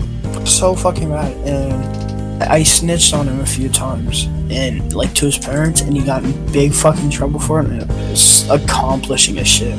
[0.46, 1.32] so fucking bad.
[1.46, 6.02] And I snitched on him a few times, and like to his parents, and he
[6.04, 7.66] got in big fucking trouble for it.
[7.66, 9.74] And it was accomplishing a shit.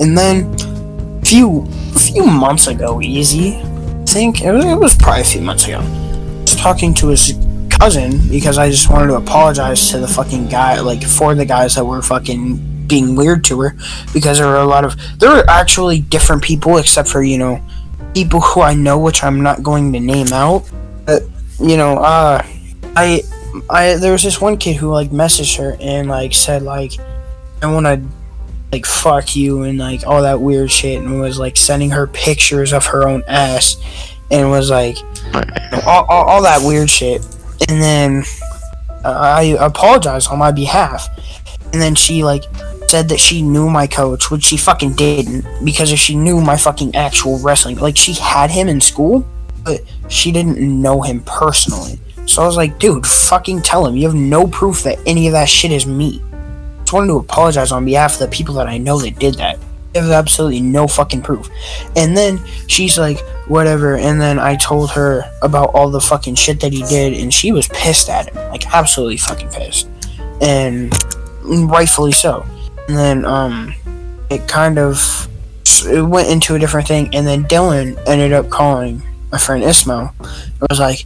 [0.00, 0.54] And then,
[1.22, 5.40] few a few months ago, easy, I think it was, it was probably a few
[5.40, 5.78] months ago.
[5.80, 7.32] I was talking to his
[7.78, 11.74] cousin because I just wanted to apologize to the fucking guy, like for the guys
[11.76, 13.76] that were fucking being weird to her
[14.12, 17.62] because there were a lot of there were actually different people except for you know
[18.14, 20.68] people who I know which I'm not going to name out.
[21.06, 21.22] But
[21.60, 22.42] you know uh
[22.96, 23.22] I
[23.70, 26.92] I there was this one kid who like messaged her and like said like
[27.62, 28.02] I want to
[28.72, 32.72] like fuck you and like all that weird shit and was like sending her pictures
[32.72, 33.76] of her own ass
[34.30, 34.98] and was like
[35.86, 37.24] all, all, all that weird shit
[37.68, 38.24] and then
[39.04, 41.08] uh, I apologized on my behalf
[41.72, 42.44] and then she like
[42.88, 46.56] said that she knew my coach, which she fucking didn't, because if she knew my
[46.56, 49.26] fucking actual wrestling, like she had him in school,
[49.62, 52.00] but she didn't know him personally.
[52.26, 53.96] So I was like, dude, fucking tell him.
[53.96, 56.22] You have no proof that any of that shit is me.
[56.80, 59.58] Just wanted to apologize on behalf of the people that I know that did that.
[60.02, 61.48] Have absolutely no fucking proof.
[61.96, 63.96] And then she's like, whatever.
[63.96, 67.52] And then I told her about all the fucking shit that he did, and she
[67.52, 69.88] was pissed at him, like absolutely fucking pissed,
[70.40, 70.92] and
[71.42, 72.46] rightfully so.
[72.88, 73.74] And then um,
[74.30, 75.28] it kind of
[75.86, 80.14] it went into a different thing, and then Dylan ended up calling my friend Ismail.
[80.20, 81.04] It was like,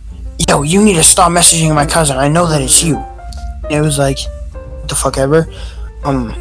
[0.48, 2.16] yo, you need to stop messaging my cousin.
[2.16, 2.96] I know that it's you.
[3.64, 4.18] And it was like,
[4.88, 5.46] the fuck ever.
[6.04, 6.34] Um,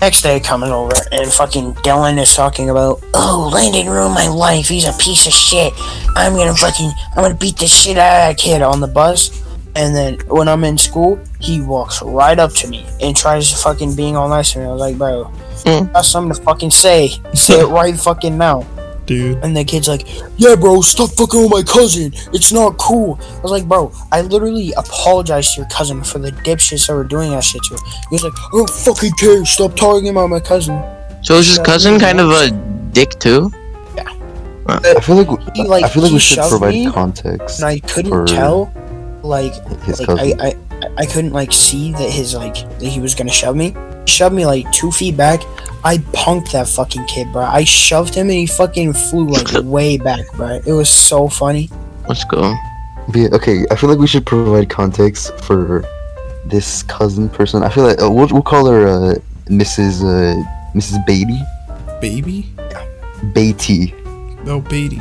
[0.00, 4.68] next day coming over and fucking Dylan is talking about, oh, Landyn ruined my life.
[4.68, 5.72] He's a piece of shit.
[6.16, 9.30] I'm gonna fucking, I'm gonna beat the shit out of that kid on the bus.
[9.76, 13.56] And then when I'm in school, he walks right up to me and tries to
[13.56, 14.64] fucking being all nice to me.
[14.64, 15.30] I was like, bro,
[15.64, 15.92] Mm.
[15.92, 17.08] got something to fucking say.
[17.34, 18.66] Say it right fucking now.
[19.06, 19.38] Dude.
[19.42, 22.12] And the kid's like, yeah, bro, stop fucking with my cousin.
[22.32, 23.18] It's not cool.
[23.20, 27.04] I was like, bro, I literally apologized to your cousin for the dipshits that were
[27.04, 27.80] doing that shit to her.
[28.08, 29.44] He was like, I don't fucking care.
[29.44, 30.80] Stop talking about my cousin.
[31.22, 32.50] So is his cousin kind of a
[32.92, 33.50] dick too?
[33.96, 34.08] Yeah.
[34.66, 37.80] I feel like He, like, I feel like we should provide me, context And I
[37.80, 38.72] couldn't for tell,
[39.22, 40.40] like, his like cousin.
[40.40, 40.54] I, I,
[40.98, 43.74] I couldn't like see that his like that he was gonna shove me.
[44.06, 45.40] He shoved me like two feet back.
[45.82, 47.42] I punked that fucking kid, bro.
[47.42, 50.60] I shoved him and he fucking flew like way back, bro.
[50.66, 51.70] It was so funny.
[52.08, 52.54] Let's go.
[53.08, 55.84] But yeah, okay, I feel like we should provide context for
[56.44, 57.62] this cousin person.
[57.62, 59.14] I feel like uh, we'll, we'll call her uh,
[59.46, 60.02] Mrs.
[60.02, 60.42] Uh,
[60.74, 61.04] Mrs.
[61.06, 61.40] Beatty.
[62.00, 62.52] Baby?
[63.32, 63.94] Beatty.
[64.44, 65.00] No, Beatty.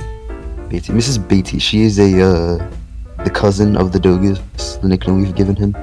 [0.69, 0.93] Beatty.
[0.93, 1.27] Mrs.
[1.27, 1.59] Beatty.
[1.59, 2.69] She is a uh,
[3.23, 4.39] the cousin of the Dogus,
[4.77, 5.75] the nickname we've given him,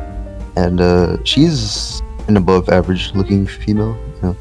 [0.56, 3.96] and uh, she's an above average looking female.
[4.16, 4.36] You know,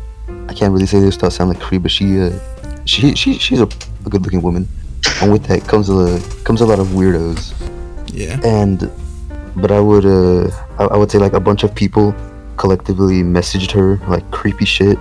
[0.50, 2.38] I can't really say this without sounding like creep, but she uh,
[2.86, 3.70] she she she's a,
[4.06, 4.68] a good looking woman,
[5.22, 7.54] and with that comes a comes a lot of weirdos.
[8.12, 8.40] Yeah.
[8.46, 8.90] and
[9.58, 12.16] but I would uh I, I would say like a bunch of people
[12.58, 14.98] collectively messaged her like creepy shit,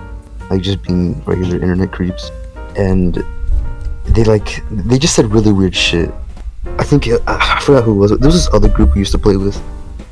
[0.49, 2.29] like just being regular internet creeps,
[2.77, 3.23] and
[4.05, 6.11] they like they just said really weird shit.
[6.77, 8.11] I think uh, I forgot who it was.
[8.11, 9.61] There was this other group we used to play with,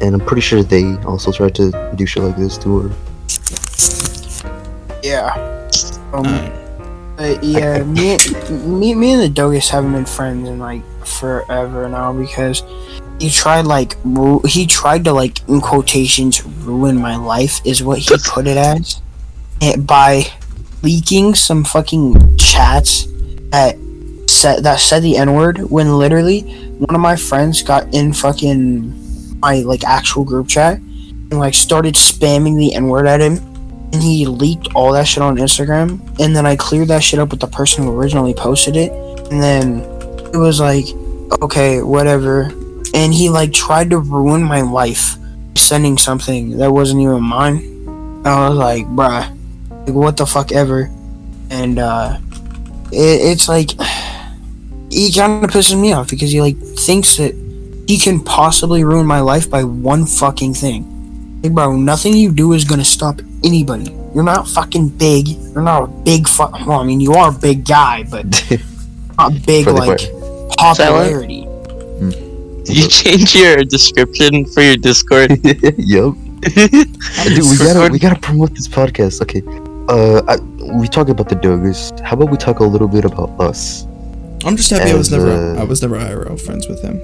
[0.04, 2.96] and I'm pretty sure they also tried to do shit like this to her.
[5.02, 5.32] Yeah.
[6.12, 6.52] Um, Alright.
[7.18, 8.18] uh, yeah, me,
[8.50, 12.64] me, me and the Dogus haven't been friends in like forever now because
[13.20, 18.00] he tried like ru- he tried to like in quotations ruin my life is what
[18.00, 19.02] he put it as
[19.62, 20.24] and by
[20.82, 23.08] leaking some fucking chats
[23.52, 23.78] that
[24.28, 26.42] said that said the n word when literally
[26.80, 29.03] one of my friends got in fucking
[29.44, 33.38] my like actual group chat and like started spamming the n word at him
[33.94, 36.00] and he leaked all that shit on Instagram.
[36.20, 38.92] And then I cleared that shit up with the person who originally posted it.
[39.32, 39.82] And then
[40.34, 40.86] it was like,
[41.44, 42.52] okay, whatever.
[42.96, 45.16] And he like tried to ruin my life
[45.56, 47.58] sending something that wasn't even mine.
[47.58, 49.30] And I was like, bruh,
[49.86, 50.90] like, what the fuck ever.
[51.52, 52.18] And uh,
[52.92, 53.72] it, it's like,
[54.90, 57.36] he kind of pisses me off because he like thinks that
[57.88, 61.40] he can possibly ruin my life by one fucking thing.
[61.44, 63.92] Hey, bro, nothing you do is gonna stop anybody.
[64.16, 65.28] You're not fucking big.
[65.28, 68.26] You're not a big fu- Well, I mean, you are a big guy, but
[69.18, 71.48] not big For the like popularity.
[72.64, 75.32] Did you change your description for your Discord?
[75.78, 76.16] yup.
[76.44, 79.22] Dude, we gotta we gotta promote this podcast.
[79.22, 79.42] Okay.
[79.90, 80.38] Uh, I,
[80.80, 81.92] we talk about the Dogus.
[82.04, 83.86] How about we talk a little bit about us?
[84.46, 87.02] I'm just happy I was never uh, I was never IRL friends with him.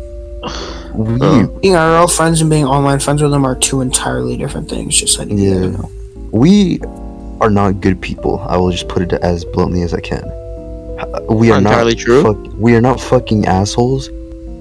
[0.94, 1.48] We, Oh.
[1.62, 4.96] Being IRL friends and being online friends with them are two entirely different things.
[4.96, 5.68] Just like Yeah.
[5.68, 5.90] know.
[6.32, 6.80] we
[7.42, 8.44] are not good people.
[8.48, 10.24] I will just put it as bluntly as I can.
[11.30, 12.24] We are Not not entirely true.
[12.24, 14.10] Fuck, we are not fucking assholes,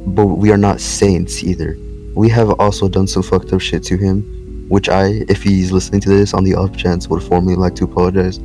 [0.07, 1.77] but we are not saints either.
[2.14, 4.22] We have also done some fucked up shit to him,
[4.68, 7.85] which I, if he's listening to this on the off chance, would formally like to
[7.85, 8.38] apologize.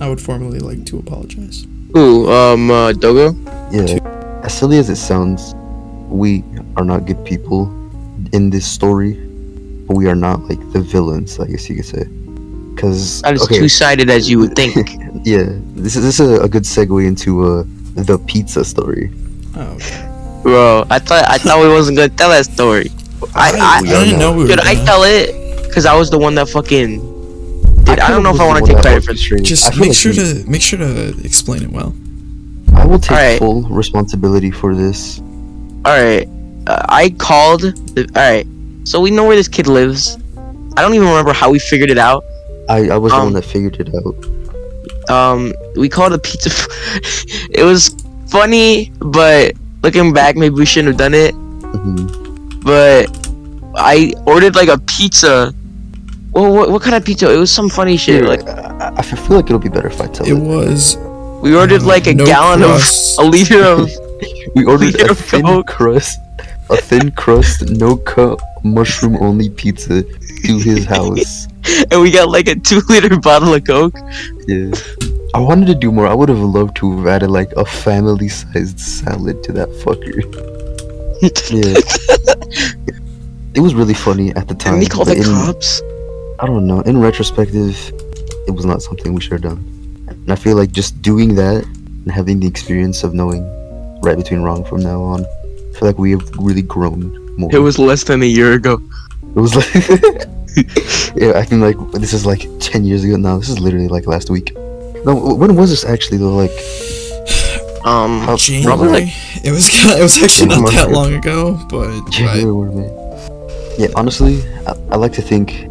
[0.00, 1.66] I would formally like to apologize.
[1.96, 3.36] Ooh, um, uh, Dogo?
[3.70, 3.98] Yeah,
[4.42, 5.54] as silly as it sounds,
[6.14, 6.44] we
[6.76, 7.66] are not good people
[8.32, 9.14] in this story,
[9.86, 12.04] but we are not like the villains, I guess you could say.
[12.76, 14.90] Cause Not as okay, two-sided as you would think.
[15.24, 19.10] yeah, this is this is a, a good segue into uh the pizza story.
[19.56, 20.40] Oh, okay.
[20.42, 22.90] Bro, I thought I thought we wasn't gonna tell that story.
[23.34, 25.72] I I, I didn't know we were Should I tell it?
[25.72, 27.12] Cause I was the one that fucking.
[27.84, 29.28] Dude, I, don't know if I want to take credit for this.
[29.28, 29.42] this.
[29.42, 31.94] Just make sure to make sure to explain it well.
[32.74, 33.38] I will take Alright.
[33.38, 35.20] full responsibility for this.
[35.84, 36.28] All right,
[36.66, 37.60] uh, I called.
[37.62, 38.46] The, all right,
[38.84, 40.16] so we know where this kid lives.
[40.76, 42.24] I don't even remember how we figured it out.
[42.68, 45.10] I, I was the Um, one that figured it out.
[45.10, 46.48] Um, we called a pizza.
[46.50, 46.66] f-
[47.50, 47.94] it was
[48.28, 51.32] funny, but looking back, maybe we shouldn't have done it.
[51.34, 52.06] hmm
[52.60, 53.06] But
[53.76, 55.52] I ordered like a pizza.
[56.32, 57.30] Well, what, what kind of pizza?
[57.32, 58.22] It was some funny shit.
[58.22, 60.40] Here, Like I, I f- feel like it'll be better if I tell It it.
[60.40, 60.96] was
[61.42, 63.18] We ordered like a no gallon crust.
[63.20, 63.90] of a liter of
[64.54, 65.66] We ordered a thin Coke.
[65.66, 66.18] crust,
[66.70, 71.46] a thin crust, no cut, mushroom only pizza to his house.
[71.90, 73.94] and we got like a two liter bottle of Coke.
[74.46, 74.72] Yeah.
[75.34, 76.06] I wanted to do more.
[76.06, 80.22] I would have loved to have added like a family sized salad to that fucker.
[81.50, 81.80] Yeah.
[83.54, 84.78] it was really funny at the time.
[84.80, 85.80] They called but the in- cops.
[86.38, 86.80] I don't know.
[86.82, 87.76] In retrospective,
[88.46, 90.06] it was not something we should have done.
[90.08, 93.42] And I feel like just doing that and having the experience of knowing
[94.04, 97.50] right between wrong from now on, I feel like we have really grown more.
[97.52, 98.80] It was less than a year ago.
[99.22, 99.74] It was like,
[101.16, 103.38] yeah, I think like this is like ten years ago now.
[103.38, 104.54] This is literally like last week.
[105.04, 106.34] No, when was this actually though?
[106.36, 106.52] Like,
[107.84, 108.64] Um, How- January.
[108.64, 112.44] probably like it was it was actually not that long ago, but yeah, I- they
[112.44, 112.90] were, man.
[113.76, 115.66] Yeah, honestly, I, I like to think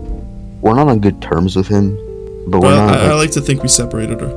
[0.62, 1.96] we're not on good terms with him,
[2.48, 2.98] but we're well, not.
[3.00, 4.28] I, I like, like to think we separated her.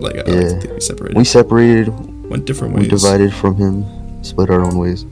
[0.00, 0.48] Like I like Yeah.
[0.48, 1.16] to think we separated.
[1.18, 1.88] we separated,
[2.28, 2.84] went different ways.
[2.84, 3.84] we divided from him,
[4.24, 5.04] split our own ways.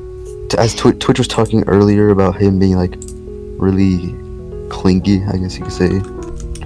[0.58, 2.94] As Twi- Twitch was talking earlier about him being like
[3.58, 4.14] really
[4.68, 5.90] clingy, I guess you could say,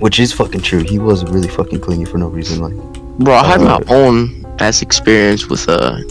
[0.01, 0.81] which is fucking true.
[0.81, 2.61] He was really fucking clingy for no reason.
[2.61, 2.75] Like,
[3.19, 6.03] bro, I had my Uh, own ass experience with a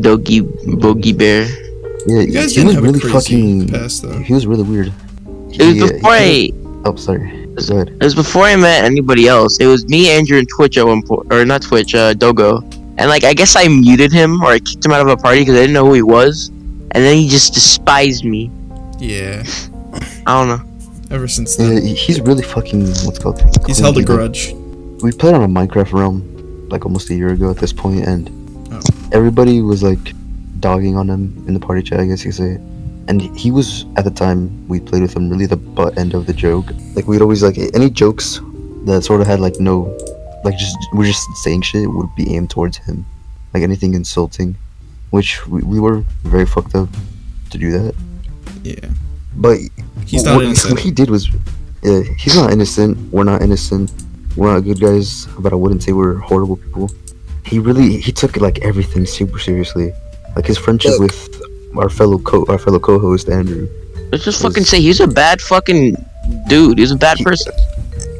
[0.00, 1.46] doggy boogie bear.
[2.06, 3.68] yeah, You guys he was really fucking.
[3.68, 4.18] past though.
[4.18, 4.92] He was really weird.
[5.52, 6.56] It was He, uh, before he- I.
[6.86, 7.36] Oh, sorry.
[7.58, 9.58] It was before I met anybody else.
[9.58, 12.62] It was me, Andrew, and Twitch at one point, or not Twitch, uh, Dogo.
[13.00, 15.40] And like, I guess I muted him or I kicked him out of a party
[15.40, 16.48] because I didn't know who he was.
[16.92, 18.50] And then he just despised me.
[18.98, 19.42] Yeah.
[20.26, 20.62] I don't know.
[21.10, 22.86] Ever since then, he- he's really fucking.
[23.06, 23.42] What's called?
[23.66, 24.52] he's held a grudge.
[25.02, 28.30] we played on a Minecraft realm like almost a year ago at this point, and
[28.70, 28.78] Oh.
[29.12, 30.12] everybody was like
[30.60, 32.58] dogging on him in the party chat, I guess you could say.
[33.08, 36.26] And he was at the time we played with him really the butt end of
[36.26, 36.66] the joke.
[36.94, 38.40] Like we'd always like any jokes
[38.84, 39.96] that sort of had like no,
[40.44, 43.04] like just we're just saying shit would be aimed towards him,
[43.54, 44.56] like anything insulting,
[45.10, 46.88] which we, we were very fucked up
[47.50, 47.94] to do that.
[48.62, 48.88] Yeah.
[49.36, 49.58] But
[50.06, 50.80] He's what, not what innocent.
[50.80, 51.28] he did was,
[51.82, 52.98] yeah, he's not innocent.
[53.12, 53.92] We're not innocent.
[54.36, 56.90] We're not good guys, but I wouldn't say we're horrible people.
[57.44, 59.92] He really he took like everything super seriously,
[60.36, 61.00] like his friendship Look.
[61.12, 61.42] with
[61.76, 63.68] our fellow co our fellow co-host Andrew.
[64.12, 65.96] Let's just fucking say he's a bad fucking
[66.48, 66.78] dude.
[66.78, 67.52] He's a bad He- person.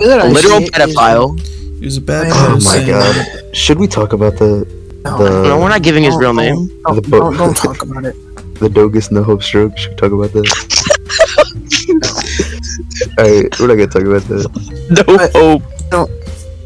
[0.01, 1.39] That A I literal see is- pedophile.
[1.81, 2.87] He was a bad Oh Oh my person.
[2.87, 3.57] god!
[3.57, 4.67] Should we talk about the
[5.05, 6.69] No, the No, we're not giving his real name.
[6.85, 8.15] Don't, The bo- don't, don't talk about it.
[8.61, 9.77] the Dogus no hope stroke?
[9.79, 10.47] Should we talk about that?
[13.19, 14.47] Alright, we're not gonna talk about that.
[14.91, 15.63] No But- hope.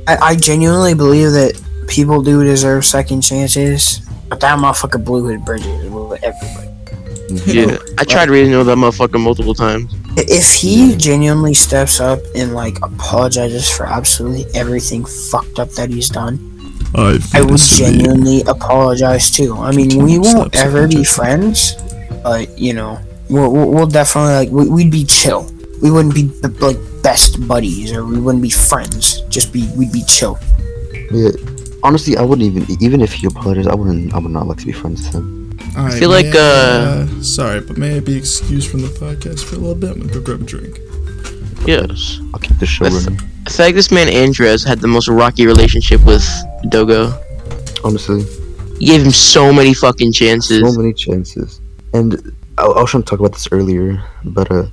[0.06, 5.40] I, I genuinely believe that people do deserve second chances, but that motherfucker blew his
[5.42, 6.63] bridges with everybody.
[7.46, 9.94] Yeah, I tried reading with that motherfucker multiple times.
[10.16, 16.08] If he genuinely steps up and like apologizes for absolutely everything fucked up that he's
[16.08, 16.38] done,
[16.94, 19.56] I, I would genuinely apologize too.
[19.56, 21.74] I mean, we won't ever be friends,
[22.22, 25.50] but you know, we'll, we'll, we'll definitely like we, we'd be chill.
[25.82, 26.28] We wouldn't be
[26.60, 29.22] like best buddies or we wouldn't be friends.
[29.22, 30.38] Just be we'd be chill.
[31.10, 31.30] Yeah,
[31.82, 34.14] honestly, I wouldn't even even if he apologized, I wouldn't.
[34.14, 35.43] I would not like to be friends with him.
[35.76, 39.58] I feel like, uh, sorry, but may I be excused from the podcast for a
[39.58, 39.90] little bit?
[39.90, 40.78] I'm gonna go grab a drink.
[41.66, 42.20] Yes.
[42.32, 43.18] I'll keep the show running.
[43.46, 46.24] I feel like this man Andres had the most rocky relationship with
[46.68, 47.18] Dogo.
[47.82, 48.22] Honestly.
[48.78, 50.60] He gave him so many fucking chances.
[50.60, 51.60] so many chances.
[51.92, 54.66] And I, I was trying to talk about this earlier, but uh,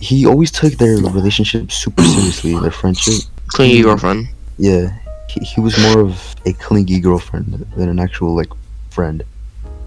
[0.00, 3.14] he always took their relationship super seriously, their friendship.
[3.48, 4.28] Clingy girlfriend.
[4.58, 4.96] Yeah,
[5.28, 8.48] he, he was more of a clingy girlfriend than an actual like
[8.90, 9.22] friend.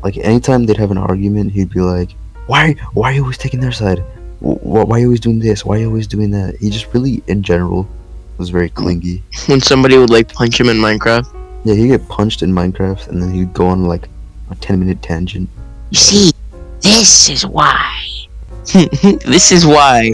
[0.03, 2.11] Like anytime they'd have an argument, he'd be like,
[2.47, 2.75] "Why?
[2.93, 3.99] Why are you always taking their side?
[4.39, 5.65] Wh- Why are you always doing this?
[5.65, 7.87] Why are you always doing that?" He just really, in general,
[8.37, 9.21] was very clingy.
[9.47, 11.27] When somebody would like punch him in Minecraft.
[11.65, 14.07] Yeah, he'd get punched in Minecraft, and then he'd go on like
[14.49, 15.49] a ten minute tangent.
[15.89, 16.31] You see,
[16.81, 17.95] this is why.
[19.25, 20.13] this is why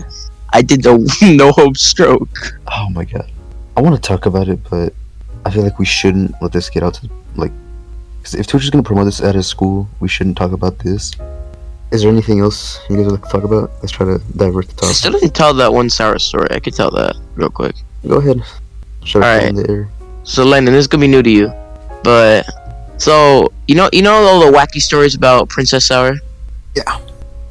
[0.53, 0.97] I did the
[1.37, 2.59] no hope stroke.
[2.75, 3.29] Oh my god.
[3.77, 4.93] I want to talk about it, but
[5.45, 7.51] I feel like we shouldn't let this get out to like.
[8.25, 11.11] Cause if Twitch is gonna promote this at his school, we shouldn't talk about this.
[11.91, 13.69] Is there anything else you guys would like to talk about?
[13.83, 14.89] Let's try to divert the talk.
[14.89, 16.47] I still didn't tell that one sour story.
[16.49, 17.75] I could tell that real quick.
[18.07, 18.41] Go ahead.
[19.03, 19.43] Shut Alright.
[19.43, 19.87] in.
[20.23, 21.53] So Landyn, this is gonna be new to you,
[22.03, 22.49] but
[22.97, 26.15] so you know you know all the wacky stories about Princess Sour.
[26.75, 26.99] Yeah.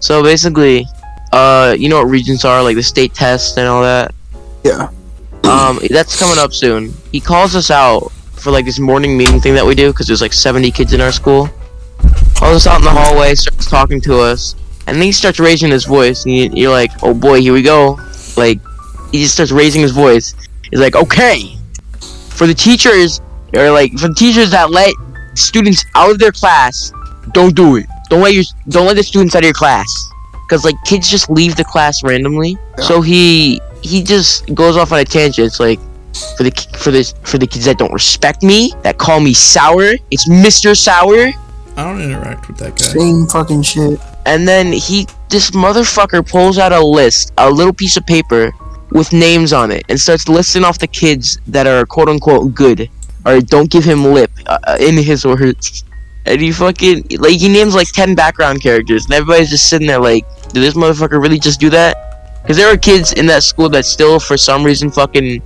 [0.01, 0.87] So basically,
[1.31, 4.13] uh, you know what regions are like the state test and all that.
[4.65, 4.91] Yeah.
[5.45, 6.93] Um, that's coming up soon.
[7.13, 8.11] He calls us out
[8.45, 11.01] for like this morning meeting thing that we do because there's like 70 kids in
[11.01, 11.49] our school.
[12.37, 14.55] Calls us out in the hallway, starts talking to us,
[14.87, 16.25] and then he starts raising his voice.
[16.27, 17.99] And you- you're like, "Oh boy, here we go!"
[18.37, 18.61] Like
[19.13, 20.35] he just starts raising his voice.
[20.71, 21.57] He's like, "Okay,
[22.29, 23.21] for the teachers
[23.57, 24.93] or like for the teachers that let
[25.35, 26.93] students out of their class,
[27.33, 27.87] don't do it.
[28.11, 29.89] Don't let your don't let the students out of your class
[30.47, 32.59] because like kids just leave the class randomly.
[32.83, 35.47] So he he just goes off on a tangent.
[35.47, 35.81] It's like
[36.37, 39.95] for the for this for the kids that don't respect me, that call me sour.
[40.11, 40.77] It's Mr.
[40.77, 41.33] Sour.
[41.77, 42.87] I don't interact with that guy.
[42.87, 43.99] Same fucking shit.
[44.27, 48.53] And then he, this motherfucker pulls out a list, a little piece of paper
[48.93, 52.89] with names on it, and starts listing off the kids that are quote unquote good
[53.25, 55.85] or don't give him lip uh, uh, in his words.
[56.27, 60.01] And he fucking like he names like ten background characters, and everybody's just sitting there
[60.01, 62.41] like, did this motherfucker really just do that?
[62.43, 65.43] Because there are kids in that school that still, for some reason, fucking,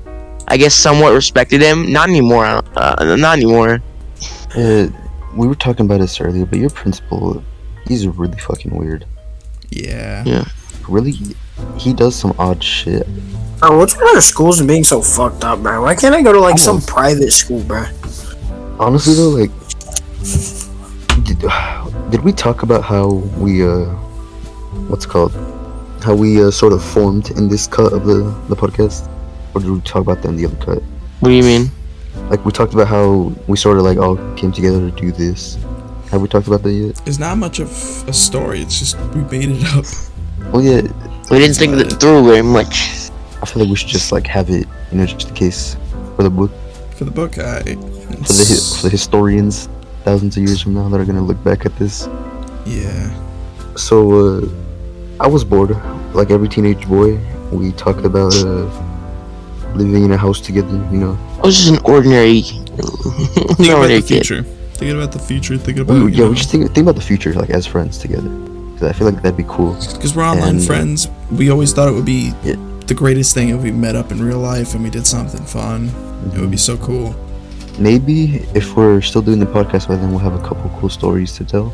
[0.48, 1.92] I guess, somewhat respected him.
[1.92, 2.62] Not anymore.
[2.74, 3.80] Uh, not anymore.
[4.56, 4.88] Uh,
[5.36, 7.44] we were talking about this earlier, but your principal,
[7.86, 9.06] he's really fucking weird.
[9.70, 10.24] Yeah.
[10.24, 10.44] Yeah.
[10.88, 11.12] Really,
[11.76, 13.06] he does some odd shit.
[13.58, 15.82] Bro, what's wrong with schools and being so fucked up, bro?
[15.82, 17.84] Why can't I go to like some private school, bro?
[18.78, 19.50] Honestly though, like,
[21.24, 21.40] did,
[22.10, 23.86] did we talk about how we uh,
[24.86, 25.32] what's it called,
[26.02, 29.08] how we uh, sort of formed in this cut of the the podcast,
[29.54, 30.82] or did we talk about that in the other cut?
[31.20, 31.70] What do you mean?
[32.30, 35.56] Like we talked about how we sort of like all came together to do this.
[36.10, 37.00] Have we talked about that yet?
[37.06, 37.70] It's not much of
[38.08, 38.60] a story.
[38.60, 39.84] It's just we made it up.
[40.52, 40.82] Well, yeah.
[41.30, 43.10] We didn't think that through very much.
[43.42, 45.76] I feel like we should just like have it, you know, just in case
[46.16, 46.50] for the book,
[46.96, 47.62] For the book, I.
[47.62, 49.68] for the for the historians,
[50.04, 52.08] thousands of years from now that are gonna look back at this.
[52.66, 53.14] Yeah.
[53.76, 54.48] So, uh,
[55.20, 55.76] I was bored.
[56.14, 57.18] Like every teenage boy,
[57.52, 58.66] we talked about uh,
[59.74, 60.68] living in a house together.
[60.92, 64.26] You know, I was just an ordinary, Think about ordinary the kid.
[64.26, 64.42] future.
[64.42, 65.56] Thinking about the future.
[65.58, 65.94] Thinking about.
[65.94, 68.28] we, you yeah, know, we just think think about the future, like as friends together.
[68.78, 69.74] Cause I feel like that'd be cool.
[69.92, 72.54] Because we're online And- friends, we always thought it would be Yeah.
[72.86, 75.90] the greatest thing if we met up in real life and we did something fun.
[76.34, 77.14] It would be so cool.
[77.78, 81.32] Maybe if we're still doing the podcast by then, we'll have a couple cool stories
[81.38, 81.72] to tell.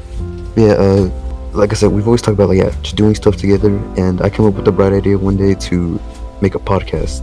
[0.56, 1.10] Yeah, uh,
[1.52, 4.28] like I said, we've always talked about like yeah, just doing stuff together, and I
[4.30, 6.00] came up with the bright idea one day to
[6.40, 7.22] make a podcast.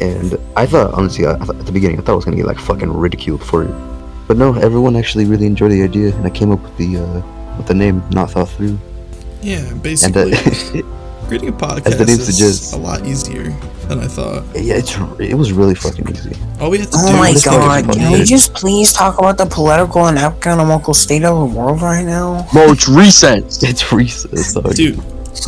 [0.00, 2.36] And I thought, honestly, I, I thought, at the beginning, I thought I was gonna
[2.36, 3.74] get like fucking ridiculed for it,
[4.28, 7.56] but no, everyone actually really enjoyed the idea, and I came up with the uh,
[7.56, 8.78] with the name not thought through.
[9.42, 10.82] Yeah, And basically, uh,
[11.28, 12.72] creating a podcast the name is suggests.
[12.72, 13.50] a lot easier
[13.88, 14.44] than I thought.
[14.54, 16.36] yeah, it's it was really fucking easy.
[16.60, 18.24] All we had to Oh do my was god, think of god, a can we
[18.24, 22.46] just please talk about the political and economical state of the world right now?
[22.52, 23.62] Bro, it's recess.
[23.62, 24.74] It's recess, dog.
[24.74, 24.96] Dude,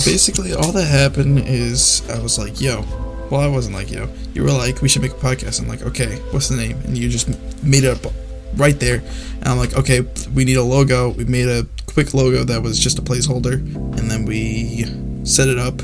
[0.05, 2.83] basically all that happened is I was like, yo.
[3.31, 4.09] Well, I wasn't like, yo.
[4.35, 5.61] You were like, we should make a podcast.
[5.61, 6.77] I'm like, okay, what's the name?
[6.85, 7.29] And you just
[7.63, 8.13] made it up
[8.57, 9.03] right there.
[9.39, 10.01] And I'm like, okay,
[10.35, 11.11] we need a logo.
[11.11, 13.55] We made a quick logo that was just a placeholder.
[13.99, 14.85] And then we
[15.25, 15.81] set it up,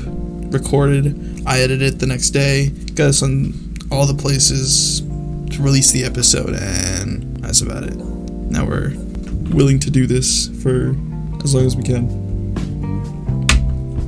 [0.51, 1.43] recorded.
[1.45, 3.53] I edited it the next day, got us on
[3.91, 6.53] all the places to release the episode.
[6.53, 7.95] And that's about it.
[7.95, 8.91] Now we're
[9.51, 10.95] willing to do this for
[11.43, 12.27] as long as we can.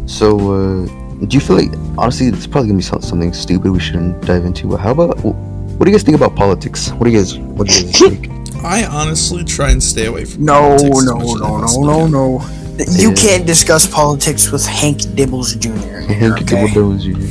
[0.08, 4.22] So, uh, do you feel like honestly, it's probably gonna be something stupid we shouldn't
[4.26, 4.68] dive into?
[4.68, 6.92] But how about what do you guys think about politics?
[6.92, 8.30] What do you guys what do you guys think?
[8.64, 11.26] I honestly try and stay away from No, politics as no, much
[11.64, 12.78] as no, no, no, can.
[12.78, 12.94] no.
[13.02, 13.16] You Yeah.
[13.16, 16.00] can't discuss politics with Hank Dibbles Jr.
[16.14, 16.68] Hank okay?
[16.74, 17.28] Dibble Jr.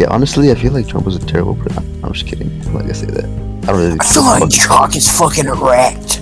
[0.00, 2.04] Yeah, honestly, I feel like Trump was a terrible president.
[2.04, 2.50] I'm just kidding.
[2.72, 3.24] Like I say that.
[3.24, 3.98] I don't really.
[4.00, 6.20] I feel like Chalk is fucking wrecked.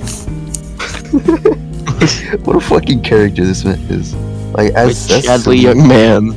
[2.45, 4.15] what a fucking character this man is.
[4.53, 6.33] Like as as Chadley, silly, young man.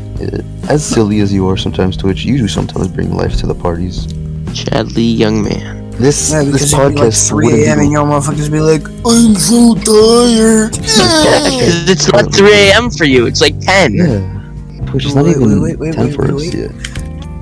[0.69, 4.07] as silly as you are sometimes, Twitch, you do sometimes bring life to the parties.
[4.53, 5.89] Chadley, young man.
[5.91, 7.79] This Yeah, this because like 3 a.m.
[7.79, 7.93] and be.
[7.93, 10.71] y'all motherfuckers be like, I'm so tired.
[10.71, 12.89] Because it's not 3 a.m.
[12.89, 13.25] for you.
[13.27, 13.93] It's like 10.
[13.95, 16.53] Yeah, Twitch is not Wait, even wait, wait, ten wait, for wait, us wait.
[16.53, 16.71] yet.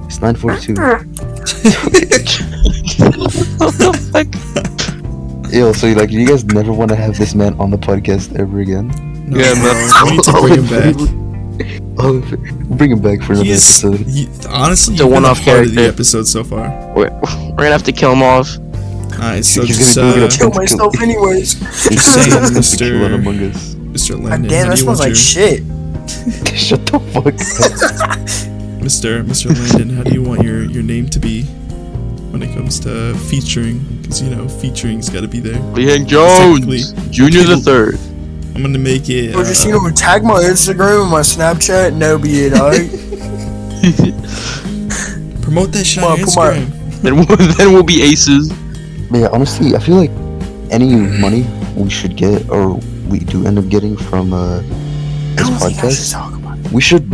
[0.06, 0.74] It's nine forty-two.
[3.60, 5.54] what the fuck?
[5.54, 8.60] Yo, so like, you guys never want to have this man on the podcast ever
[8.60, 8.92] again?
[9.30, 10.06] No, Yeah, no, man.
[10.06, 10.96] we need to bring him back.
[12.02, 12.22] Oh,
[12.78, 14.08] bring him back for another is, episode.
[14.08, 16.70] he, honestly, It's a you've been the one-off heart of the episode so far.
[16.96, 18.58] We're, we're gonna have to kill him off.
[19.18, 19.50] Nice.
[19.56, 21.56] So He's just, gonna- uh, gonna Kill myself anyways.
[21.56, 22.78] just saying, Mr.
[22.78, 23.74] kill Among Us.
[23.76, 24.12] Mr.
[24.12, 25.60] God Landyn, damn, that do smells like your, shit.
[26.58, 27.34] Shut the fuck up.
[28.80, 29.22] Mr.
[29.26, 29.52] Mr.
[29.52, 31.44] Landyn, how do you want your, your name to be
[32.32, 33.80] when it comes to featuring?
[34.02, 35.60] Because you know, featuring's got to be there.
[35.74, 38.00] Lee Hank Technically, Jones, Junior the Third.
[38.60, 39.34] I'm gonna make it.
[39.36, 42.51] Or just, uh, you know, tag my Instagram and my Snapchat and that'll be it,
[42.53, 42.89] alright?
[45.41, 46.53] promote that shit Come on on, come on.
[46.55, 47.01] Instagram.
[47.01, 47.26] then, we'll,
[47.57, 48.51] then we'll be aces.
[49.10, 50.12] But yeah, honestly, I feel like
[50.72, 51.47] any money
[51.78, 52.74] we should get or
[53.07, 54.68] we do end up getting from uh, this
[55.47, 57.14] don't think I should podcast, talk about we should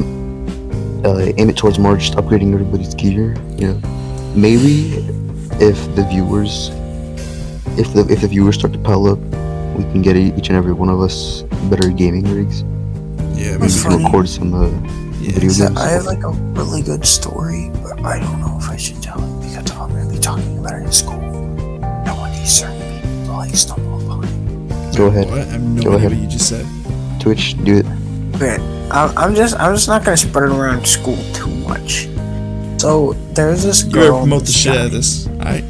[1.05, 3.35] uh, aim it towards more just upgrading everybody's gear.
[3.55, 3.77] You know,
[4.35, 4.93] maybe
[5.61, 6.71] if the viewers
[7.77, 9.19] if the if the viewers start to pile up,
[9.77, 12.61] we can get each and every one of us better gaming rigs.
[13.37, 13.73] Yeah, Maybe.
[13.73, 14.67] We can record some uh,
[15.19, 15.31] Yeah.
[15.33, 15.77] video games.
[15.77, 19.19] I have like a really good story, but I don't know if I should tell
[19.19, 21.19] it because I'm gonna be talking about it in school.
[21.19, 24.97] Don't want these certain people to like stumble upon it.
[24.97, 25.27] Go ahead.
[25.29, 25.39] What?
[25.39, 26.11] I have no Go ahead.
[26.11, 26.65] what you just said.
[27.19, 27.85] Twitch, do it.
[28.35, 28.57] Okay,
[28.91, 32.07] I'm, I'm just I'm just not gonna spread it around school too much.
[32.79, 34.03] So there's this girl.
[34.15, 35.27] You promote the shit out of this.
[35.27, 35.63] Alright.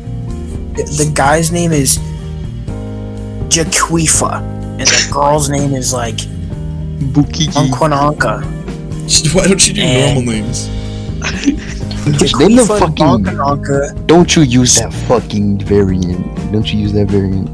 [0.76, 1.98] The guy's name is
[3.56, 4.42] Jaquifa,
[4.80, 6.16] and the girl's name is like
[7.14, 7.54] Bukiki.
[7.54, 8.44] Unquananka.
[9.36, 10.66] Why don't you do And- normal names?
[12.06, 14.06] Twitch, the Jaquifa fucking.
[14.08, 16.52] Don't you use that fucking variant.
[16.52, 17.50] Don't you use that variant.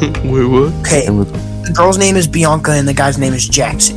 [0.24, 0.72] Wait, what?
[0.80, 3.96] Okay, the girl's name is Bianca and the guy's name is Jackson.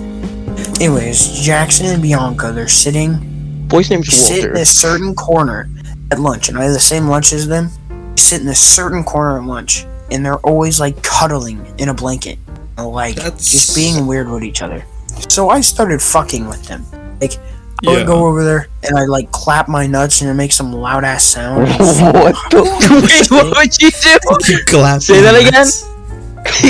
[0.82, 5.70] Anyways, Jackson and Bianca, they're sitting Boy's name's sit in a certain corner
[6.12, 7.70] at lunch, and I have the same lunch as them.
[8.18, 12.38] Sit in a certain corner at lunch, and they're always like cuddling in a blanket,
[12.78, 14.86] like That's- just being weird with each other.
[15.30, 16.86] So I started fucking with them.
[17.20, 17.98] Like I Yeah.
[17.98, 21.04] would go over there and I like clap my nuts and it makes some loud
[21.04, 21.68] ass sound.
[21.80, 22.62] what the?
[23.10, 24.58] Wait, what would you do?
[24.68, 25.66] Clap Say that your again?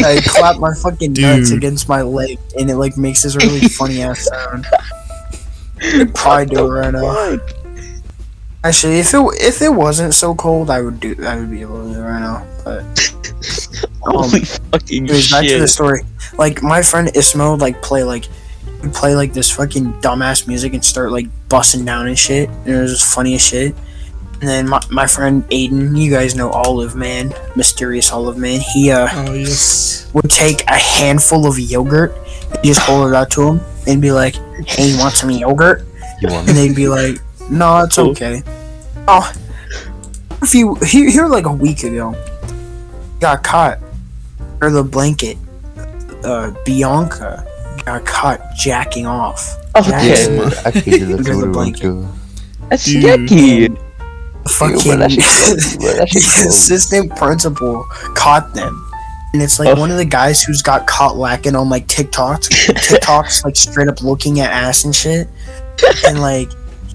[0.06, 4.02] I clap my fucking nuts against my leg, and it like makes this really funny
[4.04, 4.66] ass sound.
[5.82, 7.38] I'd probably do it right now.
[8.64, 11.86] Actually, if it if it wasn't so cold, I would do I would be able
[11.88, 12.48] to do it right now.
[12.64, 12.82] But
[14.06, 16.02] um, Holy fucking anyways, back to the story.
[16.38, 18.28] Like my friend Ismo would like play like
[18.82, 22.50] would play like this fucking dumbass music and start like busting down and shit.
[22.50, 23.76] And it was just funny as shit.
[24.40, 28.62] And then my, my friend Aiden, you guys know Olive Man, mysterious Olive Man.
[28.62, 30.10] He uh Oh yes.
[30.14, 32.14] would take a handful of yogurt
[32.54, 34.36] and just hold it out to him and be like,
[34.66, 35.86] "Hey, you want some yogurt?"
[36.22, 37.18] You want And they'd be like,
[37.50, 38.10] "No, it's Cool.
[38.12, 38.42] okay."
[39.08, 39.32] Oh,
[40.42, 42.16] a few here, here like a week ago,
[43.20, 43.80] got caught
[44.62, 45.38] or the blanket.
[46.24, 47.46] Uh, Bianca
[47.86, 49.56] got caught jacking off.
[49.76, 51.82] Okay, Yeah, I figured that's Under the blanket.
[51.84, 52.08] go.
[52.70, 53.04] that's Dude.
[53.04, 53.78] yucky.
[54.50, 55.88] Fucking Ew, but that shit's gross, bro.
[55.94, 56.46] That the shit's gross.
[56.56, 57.84] assistant principal
[58.16, 58.80] caught them.
[59.34, 59.80] And it's like Oh.
[59.80, 64.02] one of the guys who's got caught lacking on like TikToks, TikToks like straight up
[64.02, 65.28] looking at ass and shit.
[66.06, 66.50] And like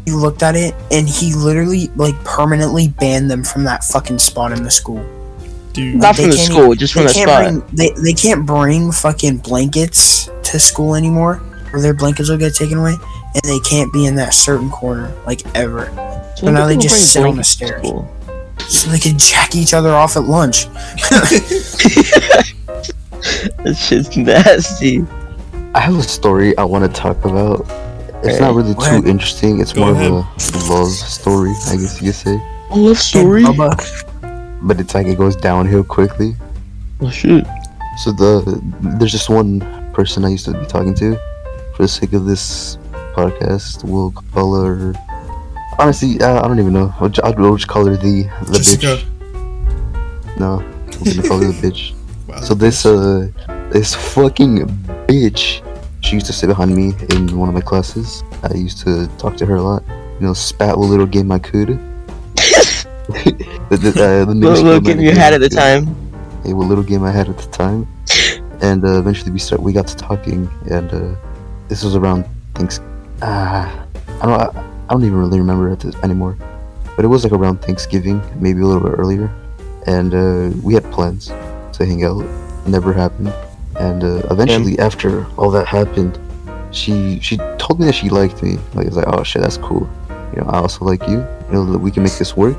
[0.09, 4.53] he looked at it and he literally like permanently banned them from that fucking spot
[4.53, 5.05] in the school.
[5.73, 5.97] Dude.
[5.97, 7.45] Not They from the can't school, just from They the spot.
[7.45, 11.43] bring they, they can't bring fucking blankets to school anymore
[11.73, 12.95] or their blankets will get taken away
[13.35, 15.87] and they can't be in that certain corner like ever.
[16.37, 17.79] So now they just bring sit on the stairs.
[17.87, 18.11] school.
[18.69, 20.67] So they can jack each other off at lunch.
[23.65, 25.05] That shit's nasty.
[25.75, 27.67] I have a story I want to talk about.
[28.23, 29.03] It's Hey, not really go ahead.
[29.05, 29.61] too interesting.
[29.61, 30.11] It's Go more ahead.
[30.11, 30.25] of
[30.69, 32.43] a love story, I guess you could say.
[32.71, 33.45] A love story?
[34.61, 36.35] But it's like it goes downhill quickly.
[37.01, 37.47] Oh shit.
[37.99, 38.61] So the
[38.99, 39.61] there's just one
[39.93, 41.17] person I used to be talking to.
[41.77, 42.77] For the sake of this
[43.15, 44.95] podcast, we'll call her.
[45.79, 46.93] Honestly, uh, I don't even know.
[46.99, 48.99] I'll, ju- I'll, we'll just call her the the Jessica.
[48.99, 50.39] bitch.
[50.41, 50.57] No,
[51.05, 51.95] we're gonna call her the bitch.
[52.29, 52.41] Wow.
[52.43, 53.29] So this uh
[53.73, 54.67] this fucking
[55.09, 55.63] bitch,
[56.01, 58.23] she used to sit behind me in one of my classes.
[58.43, 59.83] I used to talk to her a lot.
[60.21, 61.69] You know, spat what little game I could.
[62.37, 63.37] the,
[63.71, 65.87] the, uh, the What little amount game you had at the time?
[66.45, 67.87] Hey, what little game I had at the time.
[68.61, 69.63] And uh, eventually we start.
[69.63, 71.15] We got to talking, and uh,
[71.69, 72.25] this was around
[72.55, 72.81] thanks.
[73.23, 73.87] Ah,
[74.21, 74.41] I don't.
[74.41, 76.37] I, I don't even really remember it anymore.
[76.97, 79.31] But it was like around Thanksgiving, maybe a little bit earlier,
[79.87, 82.25] and uh, we had plans to hang out.
[82.67, 83.33] Never happened,
[83.81, 86.19] and uh, eventually after all that happened,
[86.71, 88.59] she she told me that she liked me.
[88.75, 89.89] Like it's like, oh shit, that's cool.
[90.35, 91.19] You know, I also like you.
[91.19, 92.57] You know that we can make this work.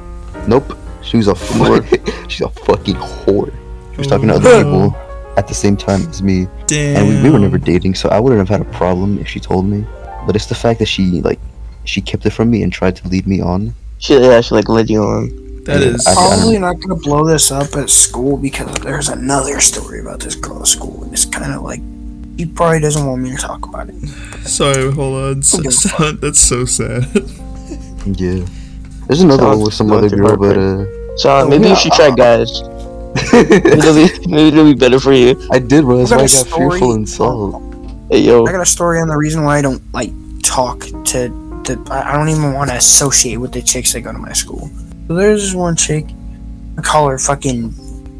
[0.47, 1.83] Nope, she was a fu-
[2.27, 3.53] she's a fucking whore.
[3.91, 4.95] She was talking to other people
[5.37, 6.97] at the same time as me, Damn.
[6.97, 9.39] and we, we were never dating, so I wouldn't have had a problem if she
[9.39, 9.85] told me.
[10.25, 11.39] But it's the fact that she like
[11.85, 13.73] she kept it from me and tried to lead me on.
[13.99, 15.48] She, yeah, she like led you on.
[15.69, 16.05] That is.
[16.07, 19.99] I- I don't- probably not gonna blow this up at school because there's another story
[20.01, 21.81] about this girl at school, and it's kind of like
[22.37, 23.95] he probably doesn't want me to talk about it.
[24.47, 25.41] Sorry, hold on.
[25.43, 27.05] So, Who gives a so- that's so sad.
[28.05, 28.45] Yeah.
[29.07, 30.85] There's another Sounds- one with some other girl, but uh,
[31.17, 31.69] So uh, maybe yeah.
[31.71, 32.49] you should try guys.
[33.33, 35.35] Maybe it'll be, maybe it'll be better for you.
[35.51, 35.97] I did, bro.
[35.97, 37.63] That's I why I got a story- fearful and salt.
[38.11, 38.45] Hey yo.
[38.45, 40.11] I got a story on the reason why I don't like
[40.43, 41.29] talk to
[41.65, 41.77] the.
[41.91, 44.69] I I don't even want to associate with the chicks that go to my school.
[45.09, 46.05] So there's this one chick.
[46.77, 47.71] I call her fucking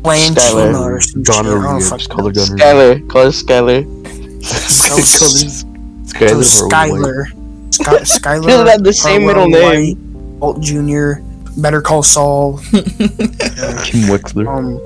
[0.01, 0.79] Blanchina Skylar.
[0.79, 1.35] or some shit.
[1.35, 1.79] I don't call her know.
[1.79, 2.33] gonorrhea.
[2.33, 3.09] Skylar.
[3.09, 4.43] Call her Skylar.
[4.43, 5.59] So- Colors.
[5.61, 5.67] So
[6.17, 7.25] Skylar.
[7.69, 7.73] Skylar.
[7.75, 8.45] Sky, Skylar.
[8.65, 9.95] They have the same middle name.
[9.95, 9.97] White,
[10.41, 11.21] Walt Jr.,
[11.61, 12.57] Better Call Saul.
[12.71, 14.47] Kim Wexler.
[14.47, 14.79] Um,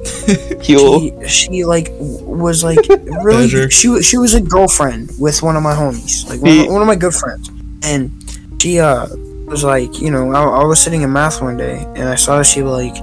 [0.64, 0.99] Yo.
[1.26, 2.80] she, she like was like
[3.24, 3.70] really Badger.
[3.72, 6.88] she she was a girlfriend with one of my homies like one, of- one of
[6.88, 7.49] my good friends
[7.84, 8.12] and
[8.62, 9.08] she uh
[9.54, 12.41] was like you know I, I was sitting in math one day and I saw
[12.41, 12.95] she like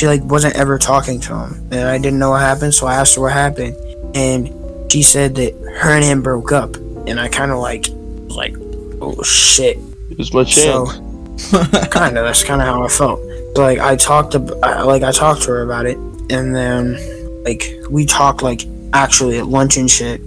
[0.00, 2.94] she like wasn't ever talking to him and I didn't know what happened so I
[2.94, 3.76] asked her what happened
[4.16, 4.48] and
[4.90, 7.86] she said that her and him broke up and I kind of like
[8.26, 8.54] was like
[9.00, 9.78] oh shit
[10.10, 10.94] It's my chance.
[10.94, 11.08] so
[11.90, 13.20] kind of that's kind of how I felt.
[13.54, 15.96] So, like I talked to I, like I talked to her about it,
[16.30, 16.98] and then
[17.44, 20.20] like we talked like actually at lunch and shit.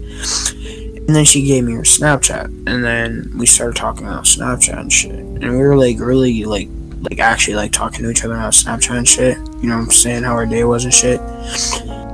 [1.07, 4.93] And then she gave me her Snapchat, and then we started talking about Snapchat and
[4.93, 5.11] shit.
[5.11, 6.69] And we were like really like
[7.01, 9.37] like actually like talking to each other about Snapchat and shit.
[9.61, 10.23] You know what I'm saying?
[10.23, 11.19] How our day was and shit.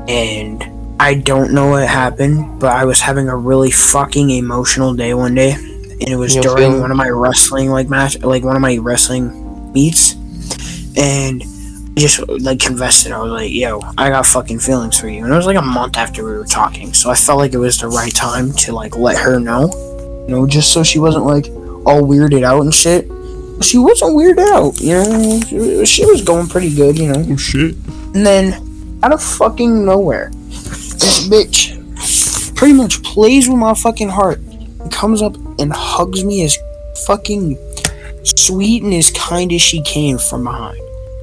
[0.09, 0.63] And
[0.99, 5.35] I don't know what happened, but I was having a really fucking emotional day one
[5.35, 8.55] day, and it was You're during feeling- one of my wrestling like match, like one
[8.55, 10.13] of my wrestling meets,
[10.95, 11.43] and
[11.97, 13.11] just like confessed it.
[13.11, 15.61] I was like, "Yo, I got fucking feelings for you," and it was like a
[15.61, 18.71] month after we were talking, so I felt like it was the right time to
[18.73, 21.47] like let her know, you know, just so she wasn't like
[21.85, 23.05] all weirded out and shit.
[23.61, 25.39] She wasn't weirded out, you know.
[25.41, 27.25] She- She was going pretty good, you know.
[27.29, 27.75] oh shit.
[28.13, 31.73] And then, out of fucking nowhere, this bitch
[32.55, 36.57] pretty much plays with my fucking heart and comes up and hugs me as
[37.07, 37.57] fucking
[38.23, 40.77] sweet and as kind as she came from behind.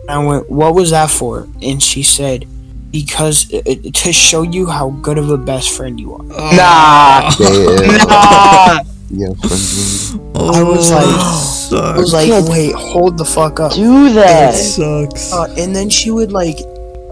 [0.08, 1.48] And I went, What was that for?
[1.62, 2.46] And she said,
[2.90, 6.22] Because uh, uh, to show you how good of a best friend you are.
[6.24, 7.30] Nah.
[7.38, 8.04] Yeah.
[8.04, 8.80] Nah.
[9.10, 9.28] Yeah.
[10.36, 11.72] Oh, I was like- sucks.
[11.72, 13.72] I was like, Wait, hold the fuck up.
[13.72, 14.54] Do that that.
[14.54, 15.32] sucks.
[15.32, 16.58] Uh, and then she would like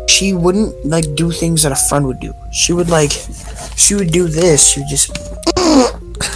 [0.08, 3.12] she wouldn't like do things that a friend would do she would like
[3.76, 5.10] she would do this she would just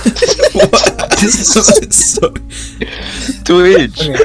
[0.06, 2.30] This is so-
[3.44, 4.00] Twitch.
[4.08, 4.16] okay.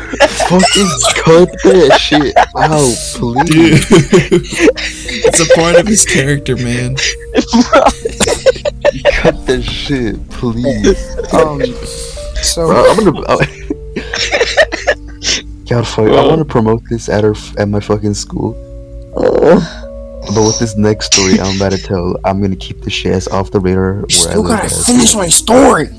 [0.49, 3.49] Fucking cut that shit out, please.
[3.49, 3.81] dude,
[5.25, 6.95] it's a part of his character, man.
[9.13, 10.97] Cut that shit, please.
[11.33, 11.61] um
[12.43, 13.23] so Bro, I'm gonna.
[13.27, 13.45] I,
[15.69, 16.07] God, fuck.
[16.09, 18.55] I want to promote this at our at my fucking school.
[20.21, 23.27] But with this next story I'm about to tell, I'm gonna keep the shit ass
[23.27, 24.51] off the radar you I still live.
[24.59, 24.85] gotta at.
[24.85, 25.89] finish my story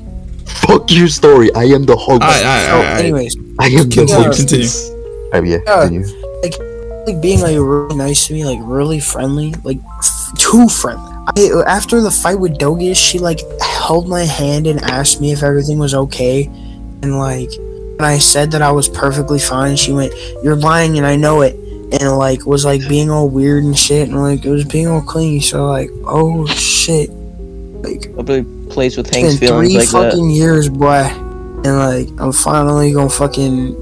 [0.45, 1.53] Fuck your story.
[1.55, 2.21] I am the host.
[2.21, 2.99] Alright, alright, so alright.
[2.99, 4.67] anyways I am the Continue, continue.
[5.33, 5.87] Alright, yeah, Yeah.
[5.87, 6.23] continue.
[7.05, 11.63] like being like really nice to me like really friendly like f- too friendly I,
[11.67, 15.77] after the fight with Dogus she like held my hand and asked me if everything
[15.79, 16.45] was okay
[17.01, 20.13] and like when I said that I was perfectly fine she went
[20.43, 21.55] you're lying and I know it
[21.91, 25.01] and like was like being all weird and shit and like it was being all
[25.01, 27.09] clingy so like oh shit
[27.83, 30.11] like Nobody plays with Hank's feelings three like that.
[30.11, 31.03] fucking years boy
[31.65, 33.75] and like I'm finally gonna fucking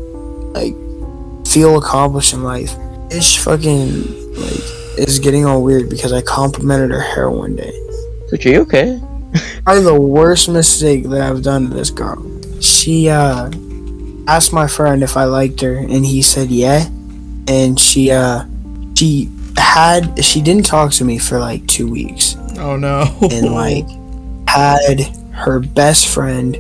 [0.53, 0.75] like
[1.47, 2.73] feel accomplished in life
[3.11, 3.91] it's fucking
[4.35, 4.63] like
[4.97, 7.71] it's getting all weird because I complimented her hair one day
[8.29, 8.99] But are you okay?
[9.63, 12.19] probably the worst mistake that I've done to this girl.
[12.59, 13.49] She uh
[14.27, 16.87] asked my friend if I liked her and he said yeah.
[17.51, 18.45] And she uh
[18.95, 23.03] she had she didn't talk to me for like two weeks Oh no.
[23.31, 23.85] and like
[24.47, 25.01] had
[25.33, 26.55] her best friend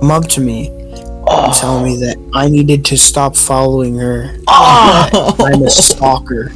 [0.00, 4.34] come up to me and tell me that I needed to stop following her.
[4.48, 6.50] Oh, I'm a stalker.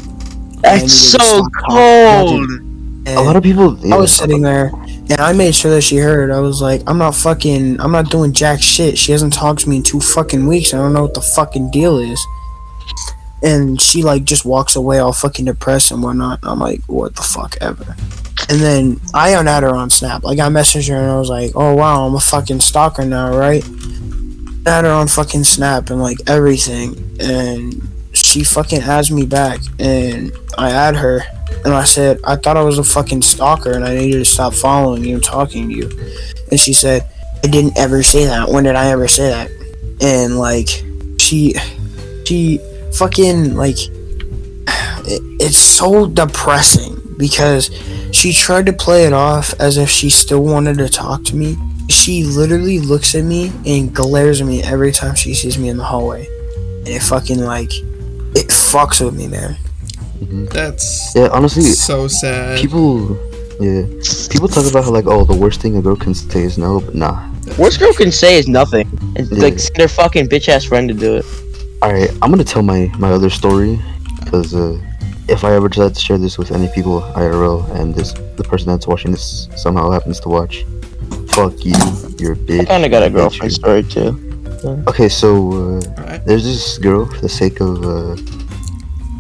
[0.63, 2.41] That's so cold.
[3.07, 3.77] And A lot of people.
[3.93, 4.71] I was sitting there
[5.11, 6.31] and I made sure that she heard.
[6.31, 8.97] I was like, I'm not fucking, I'm not doing jack shit.
[8.97, 10.73] She hasn't talked to me in two fucking weeks.
[10.73, 12.19] I don't know what the fucking deal is.
[13.45, 16.41] And she like just walks away all fucking depressed and whatnot.
[16.43, 17.95] I'm like, what the fuck ever.
[18.49, 20.25] And then I unadd her on Snap.
[20.25, 23.37] Like I messaged her and I was like, oh wow, I'm a fucking stalker now,
[23.37, 23.65] right?
[24.67, 27.19] Add her on fucking Snap and like everything.
[27.21, 27.83] And
[28.13, 31.21] she fucking adds me back and I add her
[31.65, 34.55] and I said, I thought I was a fucking stalker and I needed to stop
[34.55, 35.91] following you and talking to you.
[36.51, 37.09] And she said,
[37.43, 38.49] I didn't ever say that.
[38.49, 39.51] When did I ever say that?
[40.01, 40.69] And like,
[41.19, 41.55] she,
[42.27, 42.59] she
[42.97, 43.91] fucking, like, it,
[45.41, 47.71] it's so depressing because
[48.13, 51.57] she tried to play it off as if she still wanted to talk to me.
[51.91, 55.77] She literally looks at me and glares at me every time she sees me in
[55.77, 56.27] the hallway.
[56.79, 59.57] And it fucking, like, it fucks with me, man.
[60.51, 62.59] That's Yeah, honestly, so sad.
[62.59, 63.17] people.
[63.61, 63.83] Yeah,
[64.31, 66.81] people talk about how like, oh, the worst thing a girl can say is no,
[66.81, 67.31] but nah.
[67.59, 68.89] Worst girl can say is nothing.
[69.15, 69.43] It's Yeah.
[69.45, 71.25] like send their fucking bitch ass friend to do it.
[71.85, 73.79] All right, I'm gonna tell my my other story
[74.25, 74.81] because uh,
[75.29, 78.69] if I ever decide to share this with any people IRL and this the person
[78.69, 80.65] that's watching this somehow happens to watch,
[81.29, 81.75] fuck you,
[82.19, 82.63] you're a bitch.
[82.63, 83.57] I kinda got a girlfriend you.
[83.57, 84.19] story too.
[84.63, 84.89] something.
[84.89, 86.25] Okay, so uh, Alright.
[86.25, 88.17] there's this girl for the sake of uh,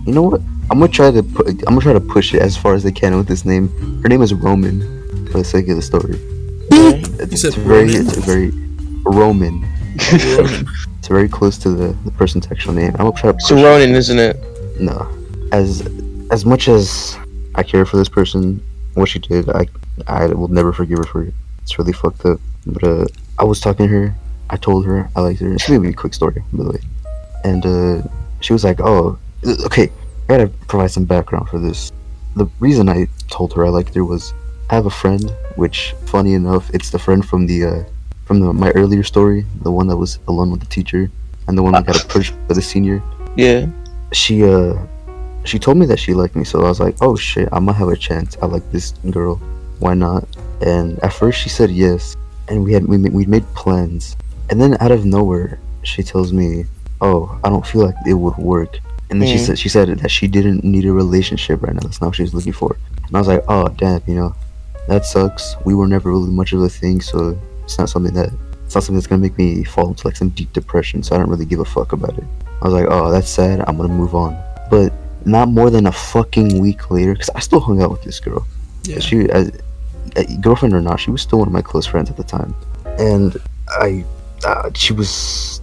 [0.06, 0.40] you know what?
[0.70, 1.48] I'm gonna try to put.
[1.48, 3.68] I'm gonna try to push it as far as I can with this name.
[4.00, 4.80] Her name is Roman,
[5.26, 6.18] for the sake of the story.
[6.70, 8.52] It's, You said it's very, it's very
[9.04, 9.66] Roman.
[9.94, 12.90] It's very close to the, the person's actual name.
[12.92, 14.36] I'm gonna try to It's a Ronin, isn't it?
[14.80, 15.06] No,
[15.52, 15.86] as
[16.30, 17.16] as much as
[17.54, 18.62] I care for this person,
[18.94, 19.66] what she did, I
[20.06, 21.34] I will never forgive her for it.
[21.62, 22.40] It's really fucked up.
[22.66, 23.06] But uh,
[23.38, 24.14] I was talking to her.
[24.50, 25.52] I told her I liked her.
[25.52, 26.80] It's gonna a quick story, by the way.
[27.44, 28.08] And uh,
[28.40, 29.18] she was like, "Oh,
[29.66, 29.90] okay.
[30.24, 31.92] I gotta provide some background for this.
[32.36, 34.32] The reason I told her I liked her was
[34.70, 37.84] I have a friend, which, funny enough, it's the friend from the uh,
[38.24, 41.10] from the my earlier story, the one that was alone with the teacher,
[41.46, 43.02] and the one that got a push for the senior."
[43.36, 43.66] Yeah.
[44.12, 44.74] she uh
[45.44, 47.74] she told me that she liked me so i was like oh shit i might
[47.76, 48.36] have a chance.
[48.40, 49.36] I like this girl.
[49.80, 50.22] Why not?
[50.62, 52.14] And at first she said yes
[52.48, 54.16] and we had we, we made plans.
[54.50, 56.64] And then out of nowhere she tells me
[57.00, 58.78] oh i don't feel like it would work.
[59.10, 59.46] And then she Mhm.
[59.46, 61.80] said she said that she didn't need a relationship right now.
[61.82, 62.76] That's not what she was looking for.
[63.06, 64.30] And i was like oh damn you know
[64.86, 65.56] that sucks.
[65.64, 68.30] We were never really much of a thing so it's not something that
[68.64, 71.18] it's not something that's gonna make me fall into like some deep depression so i
[71.18, 72.24] don't really give a fuck about it
[72.64, 73.62] I was like, oh, that's sad.
[73.68, 74.42] I'm gonna move on.
[74.70, 74.90] But
[75.26, 78.46] not more than a fucking week later, because I still hung out with this girl.
[78.84, 79.00] Yeah.
[79.00, 79.52] She, as,
[80.16, 82.54] uh, girlfriend or not, she was still one of my close friends at the time.
[82.98, 83.36] And
[83.68, 84.04] I,
[84.46, 85.60] uh, she was.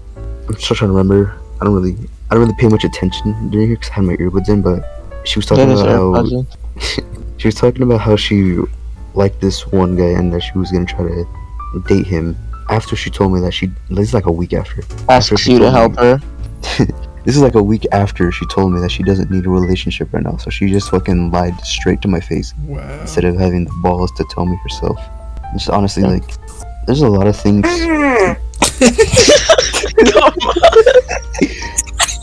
[0.48, 1.36] I'm still trying to remember.
[1.60, 1.96] I don't really,
[2.30, 4.62] I don't really pay much attention during here because I had my earbuds in.
[4.62, 4.84] But
[5.24, 6.46] she was talking about how
[7.38, 8.58] she was talking about how she
[9.16, 11.28] liked this one guy and that she was gonna try to
[11.80, 12.36] date him.
[12.70, 14.82] After she told me that she, this is like a week after.
[15.10, 16.88] After Asks she you to told me- help her.
[17.24, 20.12] This is like a week after she told me that she doesn't need a relationship
[20.12, 20.38] right now.
[20.38, 23.02] So she just fucking lied straight to my face Wow.
[23.02, 24.98] instead of having the balls to tell me herself.
[25.54, 26.24] Just honestly, like,
[26.88, 27.68] there's a lot of things.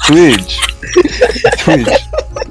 [0.09, 0.57] Twitch,
[1.59, 1.87] Twitch,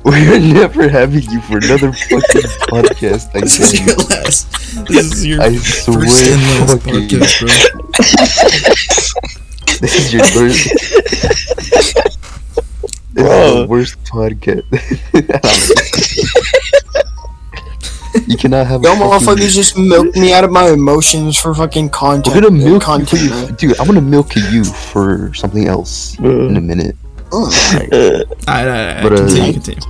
[0.03, 3.35] we're never having you for another fucking podcast.
[3.35, 4.51] I This is your last.
[4.87, 7.49] This is your I first and last fucking, podcast, bro.
[9.81, 10.69] this is your worst.
[11.57, 12.03] This is
[13.15, 13.61] Bro.
[13.61, 14.63] the worst podcast.
[18.27, 18.81] you cannot have.
[18.81, 22.35] a Y'all motherfuckers just milk me out of my emotions for fucking content.
[22.35, 23.79] We're gonna milk content, you, dude.
[23.79, 26.95] I'm gonna milk you for something else in a minute.
[28.45, 29.81] But, uh, continue, continue.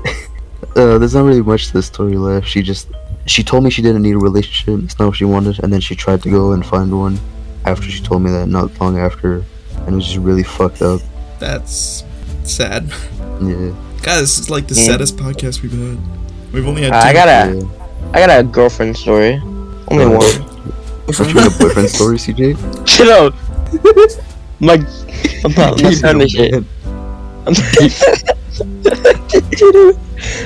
[0.75, 2.47] Uh, there's not really much to the story left.
[2.47, 2.88] She just
[3.25, 4.83] she told me she didn't need a relationship.
[4.83, 7.19] It's not what she wanted, and then she tried to go and find one
[7.65, 9.43] after she told me that not long after,
[9.85, 11.01] and it was just really fucked up.
[11.39, 12.03] That's
[12.43, 12.91] sad.
[13.41, 14.85] Yeah, Guys, this is like the Yeah.
[14.85, 15.97] saddest podcast we've had.
[16.53, 17.63] We've only had Uh, I got a, yeah.
[18.13, 19.41] I got a girlfriend story.
[19.89, 20.23] Only Uh, one.
[21.19, 22.55] Aren't you in a boyfriend story, CJ?
[22.88, 23.33] Shut up.
[24.59, 24.73] My,
[25.43, 26.63] I'm not, I'm not this shit.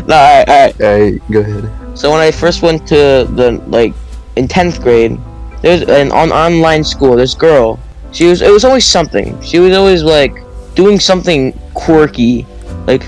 [0.06, 0.82] Nah, alright, alright.
[0.82, 1.98] Alright, go ahead.
[1.98, 3.94] So when I first went to the like
[4.36, 5.18] in tenth grade,
[5.62, 7.16] there's an on online school.
[7.16, 7.80] This girl,
[8.12, 9.40] she was it was always something.
[9.42, 10.36] She was always like
[10.76, 12.46] doing something quirky,
[12.88, 13.04] like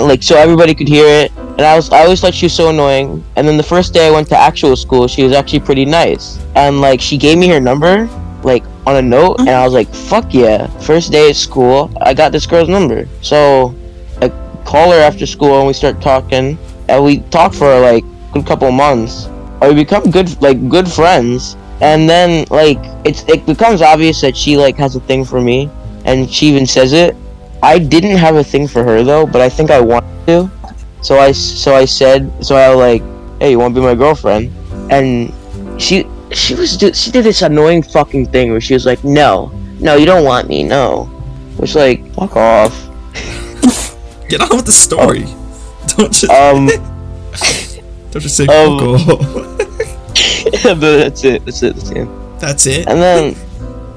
[0.00, 1.32] like so everybody could hear it.
[1.36, 3.24] And I was I always thought she was so annoying.
[3.36, 6.38] And then the first day I went to actual school, she was actually pretty nice.
[6.56, 8.08] And like she gave me her number,
[8.42, 9.64] like on a note, and I uh-huh.
[9.64, 13.08] was like, "Fuck yeah!" First day at school, I got this girl's number.
[13.22, 13.74] So
[14.20, 14.28] I
[14.64, 16.58] call her after school and we start talking
[16.88, 18.04] and we talk for like
[18.34, 19.28] a couple of months
[19.60, 24.36] or we become good like good friends and then like it's it becomes obvious that
[24.36, 25.70] she like has a thing for me
[26.04, 27.16] and she even says it
[27.62, 30.50] i didn't have a thing for her though but i think i wanted to
[31.02, 33.02] so I so i said so i was like
[33.40, 34.52] hey you want to be my girlfriend
[34.90, 35.32] and
[35.80, 36.04] she
[36.34, 39.96] she was do- she did this annoying fucking thing where she was like no no
[39.96, 41.04] you don't want me no
[41.56, 42.74] which like fuck off
[44.28, 45.24] Get on with the story.
[45.96, 46.66] Don't just um
[48.10, 49.06] don't just say um, off.
[50.64, 52.08] but that's it that's it that's it
[52.40, 52.86] That's it.
[52.88, 53.36] and then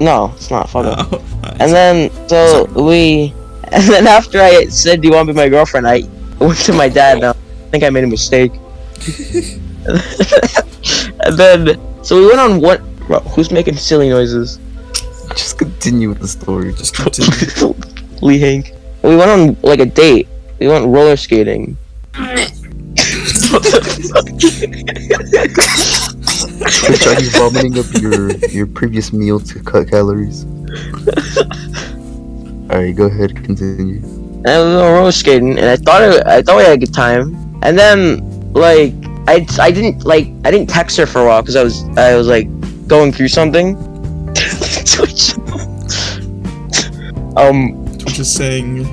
[0.00, 1.60] no it's not fuck Oh, alright.
[1.60, 3.32] And then so we,
[3.72, 6.02] and then after I said, "Do you want to be my girlfriend?" I
[6.38, 7.16] went to my dad.
[7.16, 7.32] And I
[7.70, 8.52] think I made a mistake.
[11.24, 12.80] and then so we went on what?
[13.06, 14.58] Bro, who's making silly noises?
[15.36, 16.72] Just continue with the story.
[16.72, 17.74] just continue.
[18.22, 18.72] Lee Hank.
[19.02, 20.26] We went on like a date.
[20.58, 21.76] We went roller skating.
[22.14, 22.32] Twitch,
[27.06, 30.46] are you vomiting up your your previous meal to cut calories?
[32.72, 34.00] Alright, go ahead, continue.
[34.00, 36.94] and we were roller skating, and I thought it, I thought we had a good
[36.94, 37.36] time.
[37.62, 38.94] And then like
[39.28, 42.14] I, I didn't like I didn't text her for a while because I was I
[42.16, 42.48] was like
[42.88, 43.76] going through something.
[44.94, 45.34] Twitch.
[47.36, 48.84] Um, Twitch is saying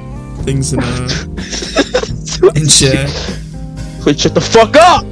[0.44, 0.86] things in uh
[2.56, 3.10] in chat.
[4.04, 5.04] Twitch, shut the fuck up.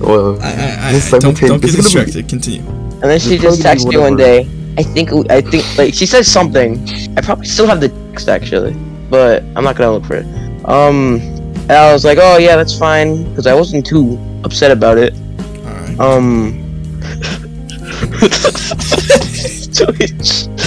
[0.00, 2.28] Well, I I, I, This don't don't simultaneous- get this is gonna be- distracted.
[2.30, 2.62] Continue.
[3.02, 4.48] And then she It's just texted me one day.
[4.78, 6.78] I think I think like she said something.
[7.18, 8.72] I probably still have the text actually,
[9.10, 10.24] but I'm not gonna look for it.
[10.64, 11.20] Um,
[11.68, 15.14] and I was like, oh yeah, that's fine, because I wasn't too upset about it.
[15.64, 16.00] All right.
[16.00, 16.62] Um.
[19.72, 20.46] Twitch.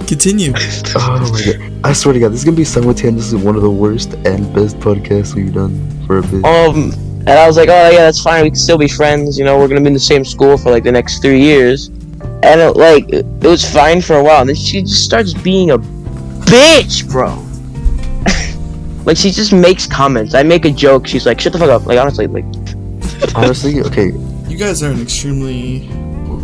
[0.10, 0.52] Continue.
[0.96, 1.84] oh my god.
[1.84, 4.76] I swear to god, this is gonna be simultaneously one of the worst and best
[4.80, 6.44] podcasts we've done for a bit.
[6.44, 8.42] Um, and I was like, oh yeah, that's fine.
[8.42, 9.38] We can still be friends.
[9.38, 11.88] You know, we're gonna be in the same school for like the next three years.
[12.42, 14.40] And it, like, it, it was fine for a while.
[14.40, 17.36] And then she just starts being a bitch, bro.
[19.04, 20.34] Like she just makes comments.
[20.34, 21.06] I make a joke.
[21.06, 21.86] She's like, shut the fuck up.
[21.86, 22.44] Like honestly, like,
[23.34, 24.12] Honestly, okay,
[24.48, 25.88] You guys are an extremely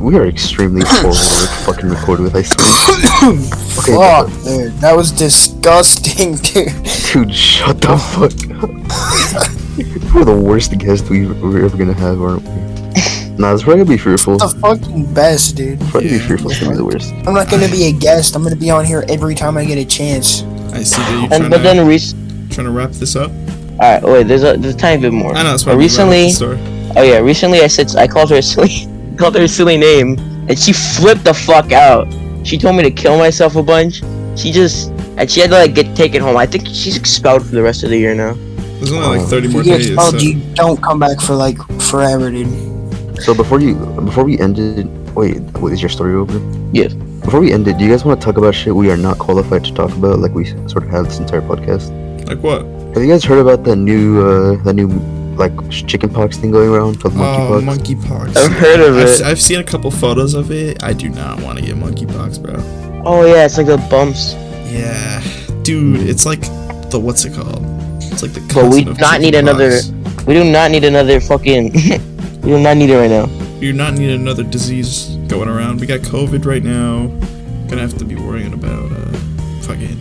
[0.00, 2.66] we are extremely horrible to fucking record with, I swear.
[3.78, 6.72] Okay, Fuck, dude, that was disgusting, dude.
[7.12, 8.32] dude, shut the fuck
[8.62, 8.70] up.
[10.14, 13.36] We're the worst guest we, we're ever gonna have, aren't we?
[13.38, 14.38] Nah, it's probably gonna be fearful.
[14.38, 15.78] The fucking best, dude.
[15.90, 16.50] Probably be fearful.
[16.50, 17.12] It's gonna be the worst.
[17.26, 18.34] I'm not gonna be a guest.
[18.34, 20.42] I'm gonna be on here every time I get a chance.
[20.72, 21.98] I see that you're and but to then re-
[22.56, 23.30] trying to wrap this up.
[23.30, 24.26] all right, wait.
[24.26, 25.32] There's a there's a tiny bit more.
[25.36, 26.58] I know that's why But we wrapped recently, the story.
[26.96, 28.88] oh yeah, recently I said I called her a silly,
[29.18, 32.08] called her a silly name, and she flipped the fuck out.
[32.44, 34.02] She told me to kill myself a bunch.
[34.36, 36.36] She just and she had to like get taken home.
[36.36, 38.34] I think she's expelled for the rest of the year now.
[38.80, 39.86] There's only like 30 If more you get days.
[39.88, 42.48] expelled, so- you don't come back for like forever, dude.
[43.22, 46.38] So before you before we ended, wait, wait, is your story over?
[46.72, 46.92] Yes.
[47.24, 49.18] Before we end it, do you guys want to talk about shit we are not
[49.18, 51.88] qualified to talk about, like we sort of have this entire podcast?
[52.26, 52.62] Like what?
[52.94, 54.88] Have you guys heard about the new, uh, the new
[55.36, 57.96] like chickenpox thing going around called Oh, monkeypox?
[57.96, 58.36] monkeypox.
[58.36, 59.22] I've heard of I've, it.
[59.22, 60.82] I've seen a couple photos of it.
[60.82, 62.54] I do not want to get monkeypox, bro.
[63.04, 64.32] Oh yeah, it's like the bumps.
[64.72, 65.22] Yeah,
[65.62, 66.40] dude, it's like
[66.90, 67.62] the what's it called?
[68.02, 68.40] It's like the.
[68.54, 69.80] But we do not need another-
[70.26, 71.72] We do not need another fucking.
[72.42, 73.26] we do not need it right now.
[73.60, 75.80] We do not need another disease going around.
[75.80, 77.06] We got COVID right now.
[77.68, 79.12] Gonna have to be worrying about uh,
[79.62, 79.96] fucking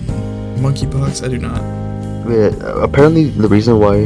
[0.63, 1.23] monkeypox.
[1.23, 1.84] I do not.
[2.27, 4.05] Yeah, uh, apparently the reason why,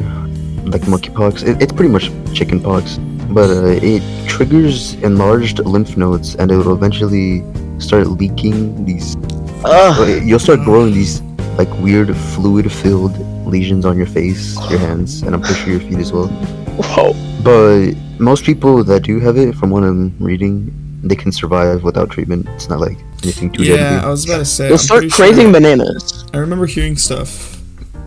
[0.65, 2.97] like monkeypox, it, it's pretty much chickenpox,
[3.30, 7.43] but uh, it triggers enlarged lymph nodes, and it will eventually
[7.80, 9.15] start leaking these.
[9.63, 9.99] Ugh.
[9.99, 11.22] uh, You'll start growing these
[11.57, 13.17] like weird fluid-filled
[13.47, 16.28] lesions on your face, your hands, and I'm pretty sure your feet as well.
[16.28, 17.13] Whoa.
[17.43, 20.72] But most people that do have it, from what I'm reading,
[21.03, 22.47] they can survive without treatment.
[22.49, 24.07] It's not like anything too Yeah, deadly.
[24.07, 24.65] I was about to say.
[24.65, 26.26] You'll I'm start pretty craving sure- bananas.
[26.34, 27.59] I remember hearing stuff.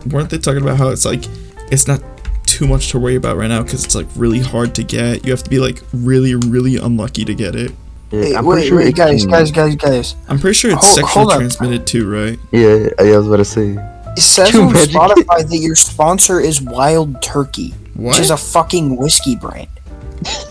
[0.07, 1.25] Weren't they talking about how it's like
[1.71, 2.03] it's not
[2.47, 5.25] too much to worry about right now because it's like really hard to get.
[5.25, 7.73] You have to be like really, really unlucky to get it.
[8.11, 10.17] Yeah, Hey, I'm wait, pretty sure wait, guys, guys, guys, guys.
[10.29, 12.39] I'm pretty sure it's Hold- sexually hold transmitted too, right?
[12.51, 13.77] Yeah, I was about to say.
[14.17, 14.75] It says on.
[14.75, 18.11] Spotify that your sponsor is Wild Turkey, What?
[18.11, 19.69] which is a fucking whiskey brand.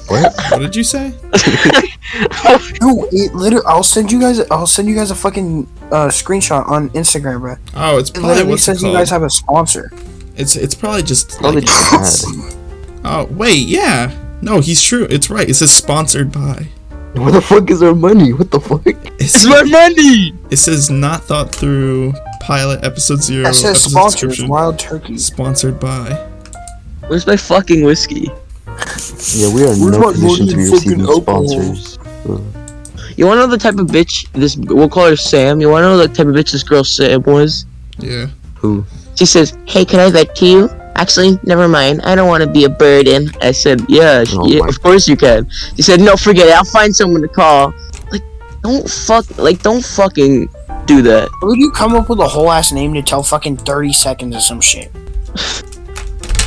[0.07, 0.33] What?
[0.51, 1.13] what did you say?
[2.81, 3.63] No, it literally.
[3.65, 4.39] I'll send you guys.
[4.51, 7.55] I'll send you guys a fucking uh, screenshot on Instagram, bro.
[7.73, 9.91] Oh, it's It probably literally what's it says you guys have a sponsor.
[10.35, 12.55] It's it's probably just Probably like, just bad.
[13.05, 14.11] oh wait yeah
[14.41, 16.67] no he's true it's right it says sponsored by
[17.13, 18.33] Where the fuck is our money?
[18.33, 18.81] What the fuck?
[18.85, 20.33] it's, my money.
[20.49, 25.17] it says not thought through pilot episode zero It says episode sponsors Wild Turkey.
[25.17, 26.13] sponsored by
[27.07, 28.29] Where's my fucking whiskey?
[29.35, 31.99] Yeah, we are in Where's no position to money be receiving sponsors.
[32.27, 32.39] Uh,
[33.17, 34.55] You wanna know the type of bitch this?
[34.57, 35.61] We'll call her Sam.
[35.61, 37.65] You wanna know the type of bitch this girl Sam was?
[37.99, 38.83] yeah who?
[39.15, 42.01] She says, "Hey, can I vet to you?" Actually, never mind.
[42.03, 43.29] I don't want to be a burden.
[43.41, 46.53] I said, "Yeah, Oh yeah of course you can." She said, "No, forget it.
[46.55, 47.73] I'll find someone to call."
[48.11, 48.23] Like,
[48.63, 49.25] don't fuck.
[49.37, 50.49] Like, don't fucking
[50.85, 51.29] do that.
[51.43, 54.41] Would you come up with a whole ass name to tell fucking thirty seconds of
[54.41, 54.91] some shit?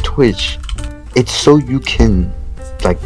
[0.02, 0.58] Twitch.
[1.14, 2.32] It's so you can,
[2.84, 2.98] like,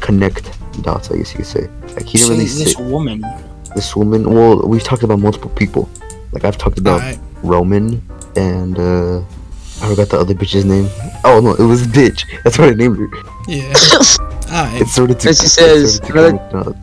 [0.00, 0.50] connect
[0.82, 1.10] dots.
[1.10, 1.68] I guess you could say.
[1.94, 3.22] Like he didn't Say really this say woman.
[3.74, 4.32] this woman.
[4.32, 5.88] Well, we've talked about multiple people.
[6.32, 7.18] Like I've talked about Alright.
[7.42, 8.00] Roman
[8.36, 9.18] and uh,
[9.82, 10.88] I forgot the other bitch's name.
[11.24, 12.24] Oh no, it was bitch.
[12.44, 13.08] That's what I named her.
[13.48, 13.66] yeah
[14.48, 15.28] alright It's sort of too.
[15.28, 16.76] She says, sorta another-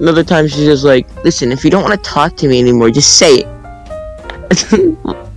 [0.00, 2.90] Another time, she's just like, "Listen, if you don't want to talk to me anymore,
[2.90, 4.96] just say it."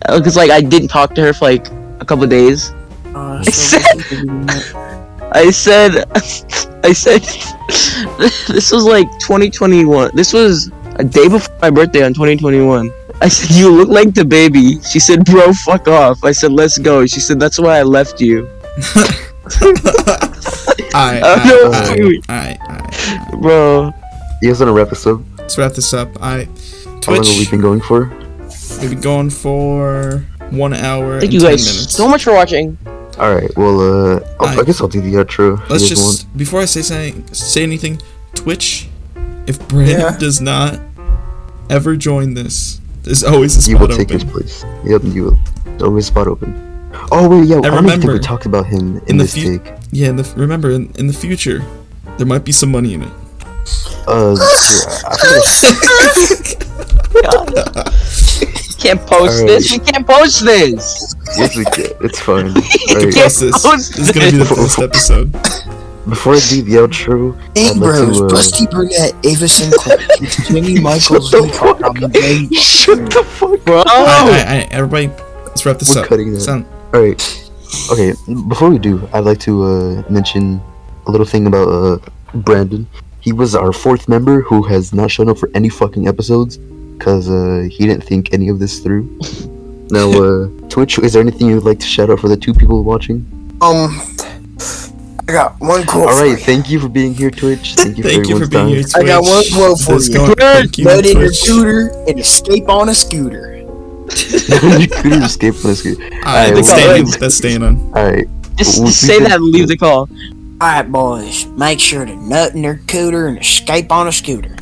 [0.09, 1.67] Because like I didn't talk to her for like
[1.99, 2.71] a couple of days.
[3.13, 3.43] Uh,
[5.31, 6.05] I said,
[6.83, 7.21] I said,
[8.47, 10.11] this was like 2021.
[10.13, 12.91] This was a day before my birthday on 2021.
[13.21, 14.79] I said, you look like the baby.
[14.81, 16.23] She said, bro, fuck off.
[16.23, 17.05] I said, let's go.
[17.05, 18.47] She said, that's why I left you.
[20.95, 21.71] alright no.
[21.73, 23.93] alright alright alright Bro.
[24.41, 25.19] You guys want to wrap this up?
[25.37, 26.47] let's wrap this up I
[27.05, 28.09] How long have we been going for?
[28.79, 31.95] We've been going for one hour Thank and you 10 guys minutes.
[31.95, 32.77] so much for watching.
[33.19, 33.51] All right.
[33.57, 34.65] Well, uh, I'll, I Alright.
[34.65, 35.61] guess I'll do the outro.
[35.61, 36.15] if Let's you guys want.
[36.17, 38.01] just before I say something, say anything.
[38.33, 38.87] Twitch,
[39.47, 40.17] if Brandon Yeah.
[40.17, 40.79] does not
[41.69, 44.33] ever join this, there's always a You will spot take his open.
[44.33, 44.65] place.
[44.85, 45.39] Yep, you will.
[45.65, 46.55] There's always spot open.
[47.11, 47.57] Oh wait, yeah.
[47.57, 49.73] I don't think we remember, talked about him in, in the this fu- take.
[49.91, 51.63] Yeah, and the, remember in, in the future,
[52.17, 53.11] there might be some money in it.
[54.07, 56.63] Uh, here, I think
[58.79, 59.47] Can't post Alright.
[59.47, 59.71] this.
[59.71, 61.15] We can't post this.
[61.37, 62.47] it's, okay, it's fine.
[62.55, 63.65] You Alright, can't Post this.
[63.65, 65.31] post This is gonna be the first episode.
[66.09, 69.97] before I do the outro, Hey I'd like bros, to, uh, Busty Burnett, Ava Sinclair,
[70.21, 72.47] it's Jimmy Michaels, the Recon on the day.
[72.55, 73.63] shut the fuck.
[73.65, 73.79] Bro.
[73.79, 75.07] Alright, alright, everybody,
[75.45, 76.07] let's wrap this We're up.
[76.07, 76.39] cutting that.
[76.39, 77.51] Sound, All right.
[77.91, 78.13] Okay.
[78.47, 80.59] Before we do, I'd like to uh, mention
[81.05, 81.97] a little thing about uh,
[82.33, 82.87] Brandon.
[83.19, 86.57] He was our fourth member who has not shown up for any fucking episodes
[86.99, 89.19] because uh, he didn't think any of this through.
[89.91, 92.83] Now, uh, Twitch, is there anything you'd like to shout out for the two people
[92.83, 93.25] watching?
[93.59, 93.89] Um,
[95.27, 96.03] I got one quote.
[96.03, 96.29] All right, for right.
[96.29, 96.37] you.
[96.37, 97.73] Thank you for being here, Twitch.
[97.75, 98.67] Thank you thank for you for being time.
[98.67, 98.95] here, Twitch.
[98.95, 100.13] I got one quote for Let's you.
[100.13, 100.35] go.
[100.35, 101.37] Thank you, Nut in your Twitch.
[101.37, 103.55] scooter and escape on a scooter.
[104.77, 105.83] you couldn't escape from this.
[105.87, 106.91] Alright, Alright, that's well, staying.
[107.05, 107.17] thanks.
[107.17, 107.79] That's staying on.
[107.97, 108.27] All right.
[108.57, 110.07] Just, We- just we say that and leave the call.
[110.61, 114.55] Alright, boys, make sure to nut in their cooter and escape on a scooter.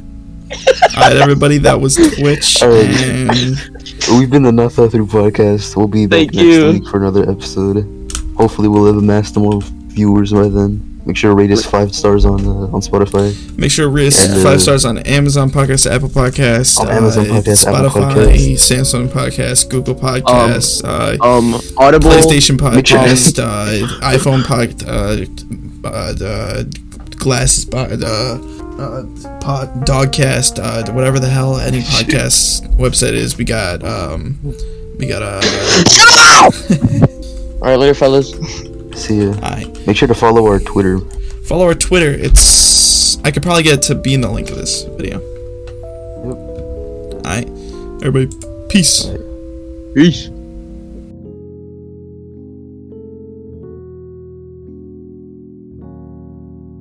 [0.52, 2.86] Alright, everybody, that was Twitch, Alright.
[3.04, 3.30] and
[4.18, 5.76] We've been the Not Thought Through podcast.
[5.76, 6.72] We'll be back Thank next you.
[6.72, 7.84] week for another episode.
[8.38, 10.94] Hopefully, we'll have amassed more viewers by then.
[11.06, 13.34] Make sure to rate us five stars on uh, on Spotify.
[13.58, 16.88] make sure to rate us And, uh, five stars on Amazon Podcast, Apple Podcasts, On
[16.90, 18.78] Amazon uh, Podcast, Apple Spotify, Podcasts.
[18.78, 22.10] Samsung Podcast, Google Podcasts, uh, Um, Audible.
[22.10, 26.64] PlayStation Podcast, uh, iPhone Podcast, uh, uh, uh,
[27.18, 28.04] Glasses Pod,
[28.78, 33.38] uh, uh, pod, Dogcast, uh, whatever the hell any podcast website is.
[33.38, 34.38] We got, um,
[34.98, 35.40] we got, a.
[35.44, 36.50] uh,
[37.62, 38.32] All right, later, fellas.
[38.96, 39.34] See ya.
[39.34, 39.88] alright.
[39.88, 41.00] Make sure to follow our Twitter.
[41.46, 42.12] Follow our Twitter.
[42.12, 45.20] It's, I could probably get it to be in the link of this video.
[47.18, 47.48] Alright.
[48.04, 48.30] Everybody,
[48.70, 49.08] peace.
[49.94, 50.30] Peace.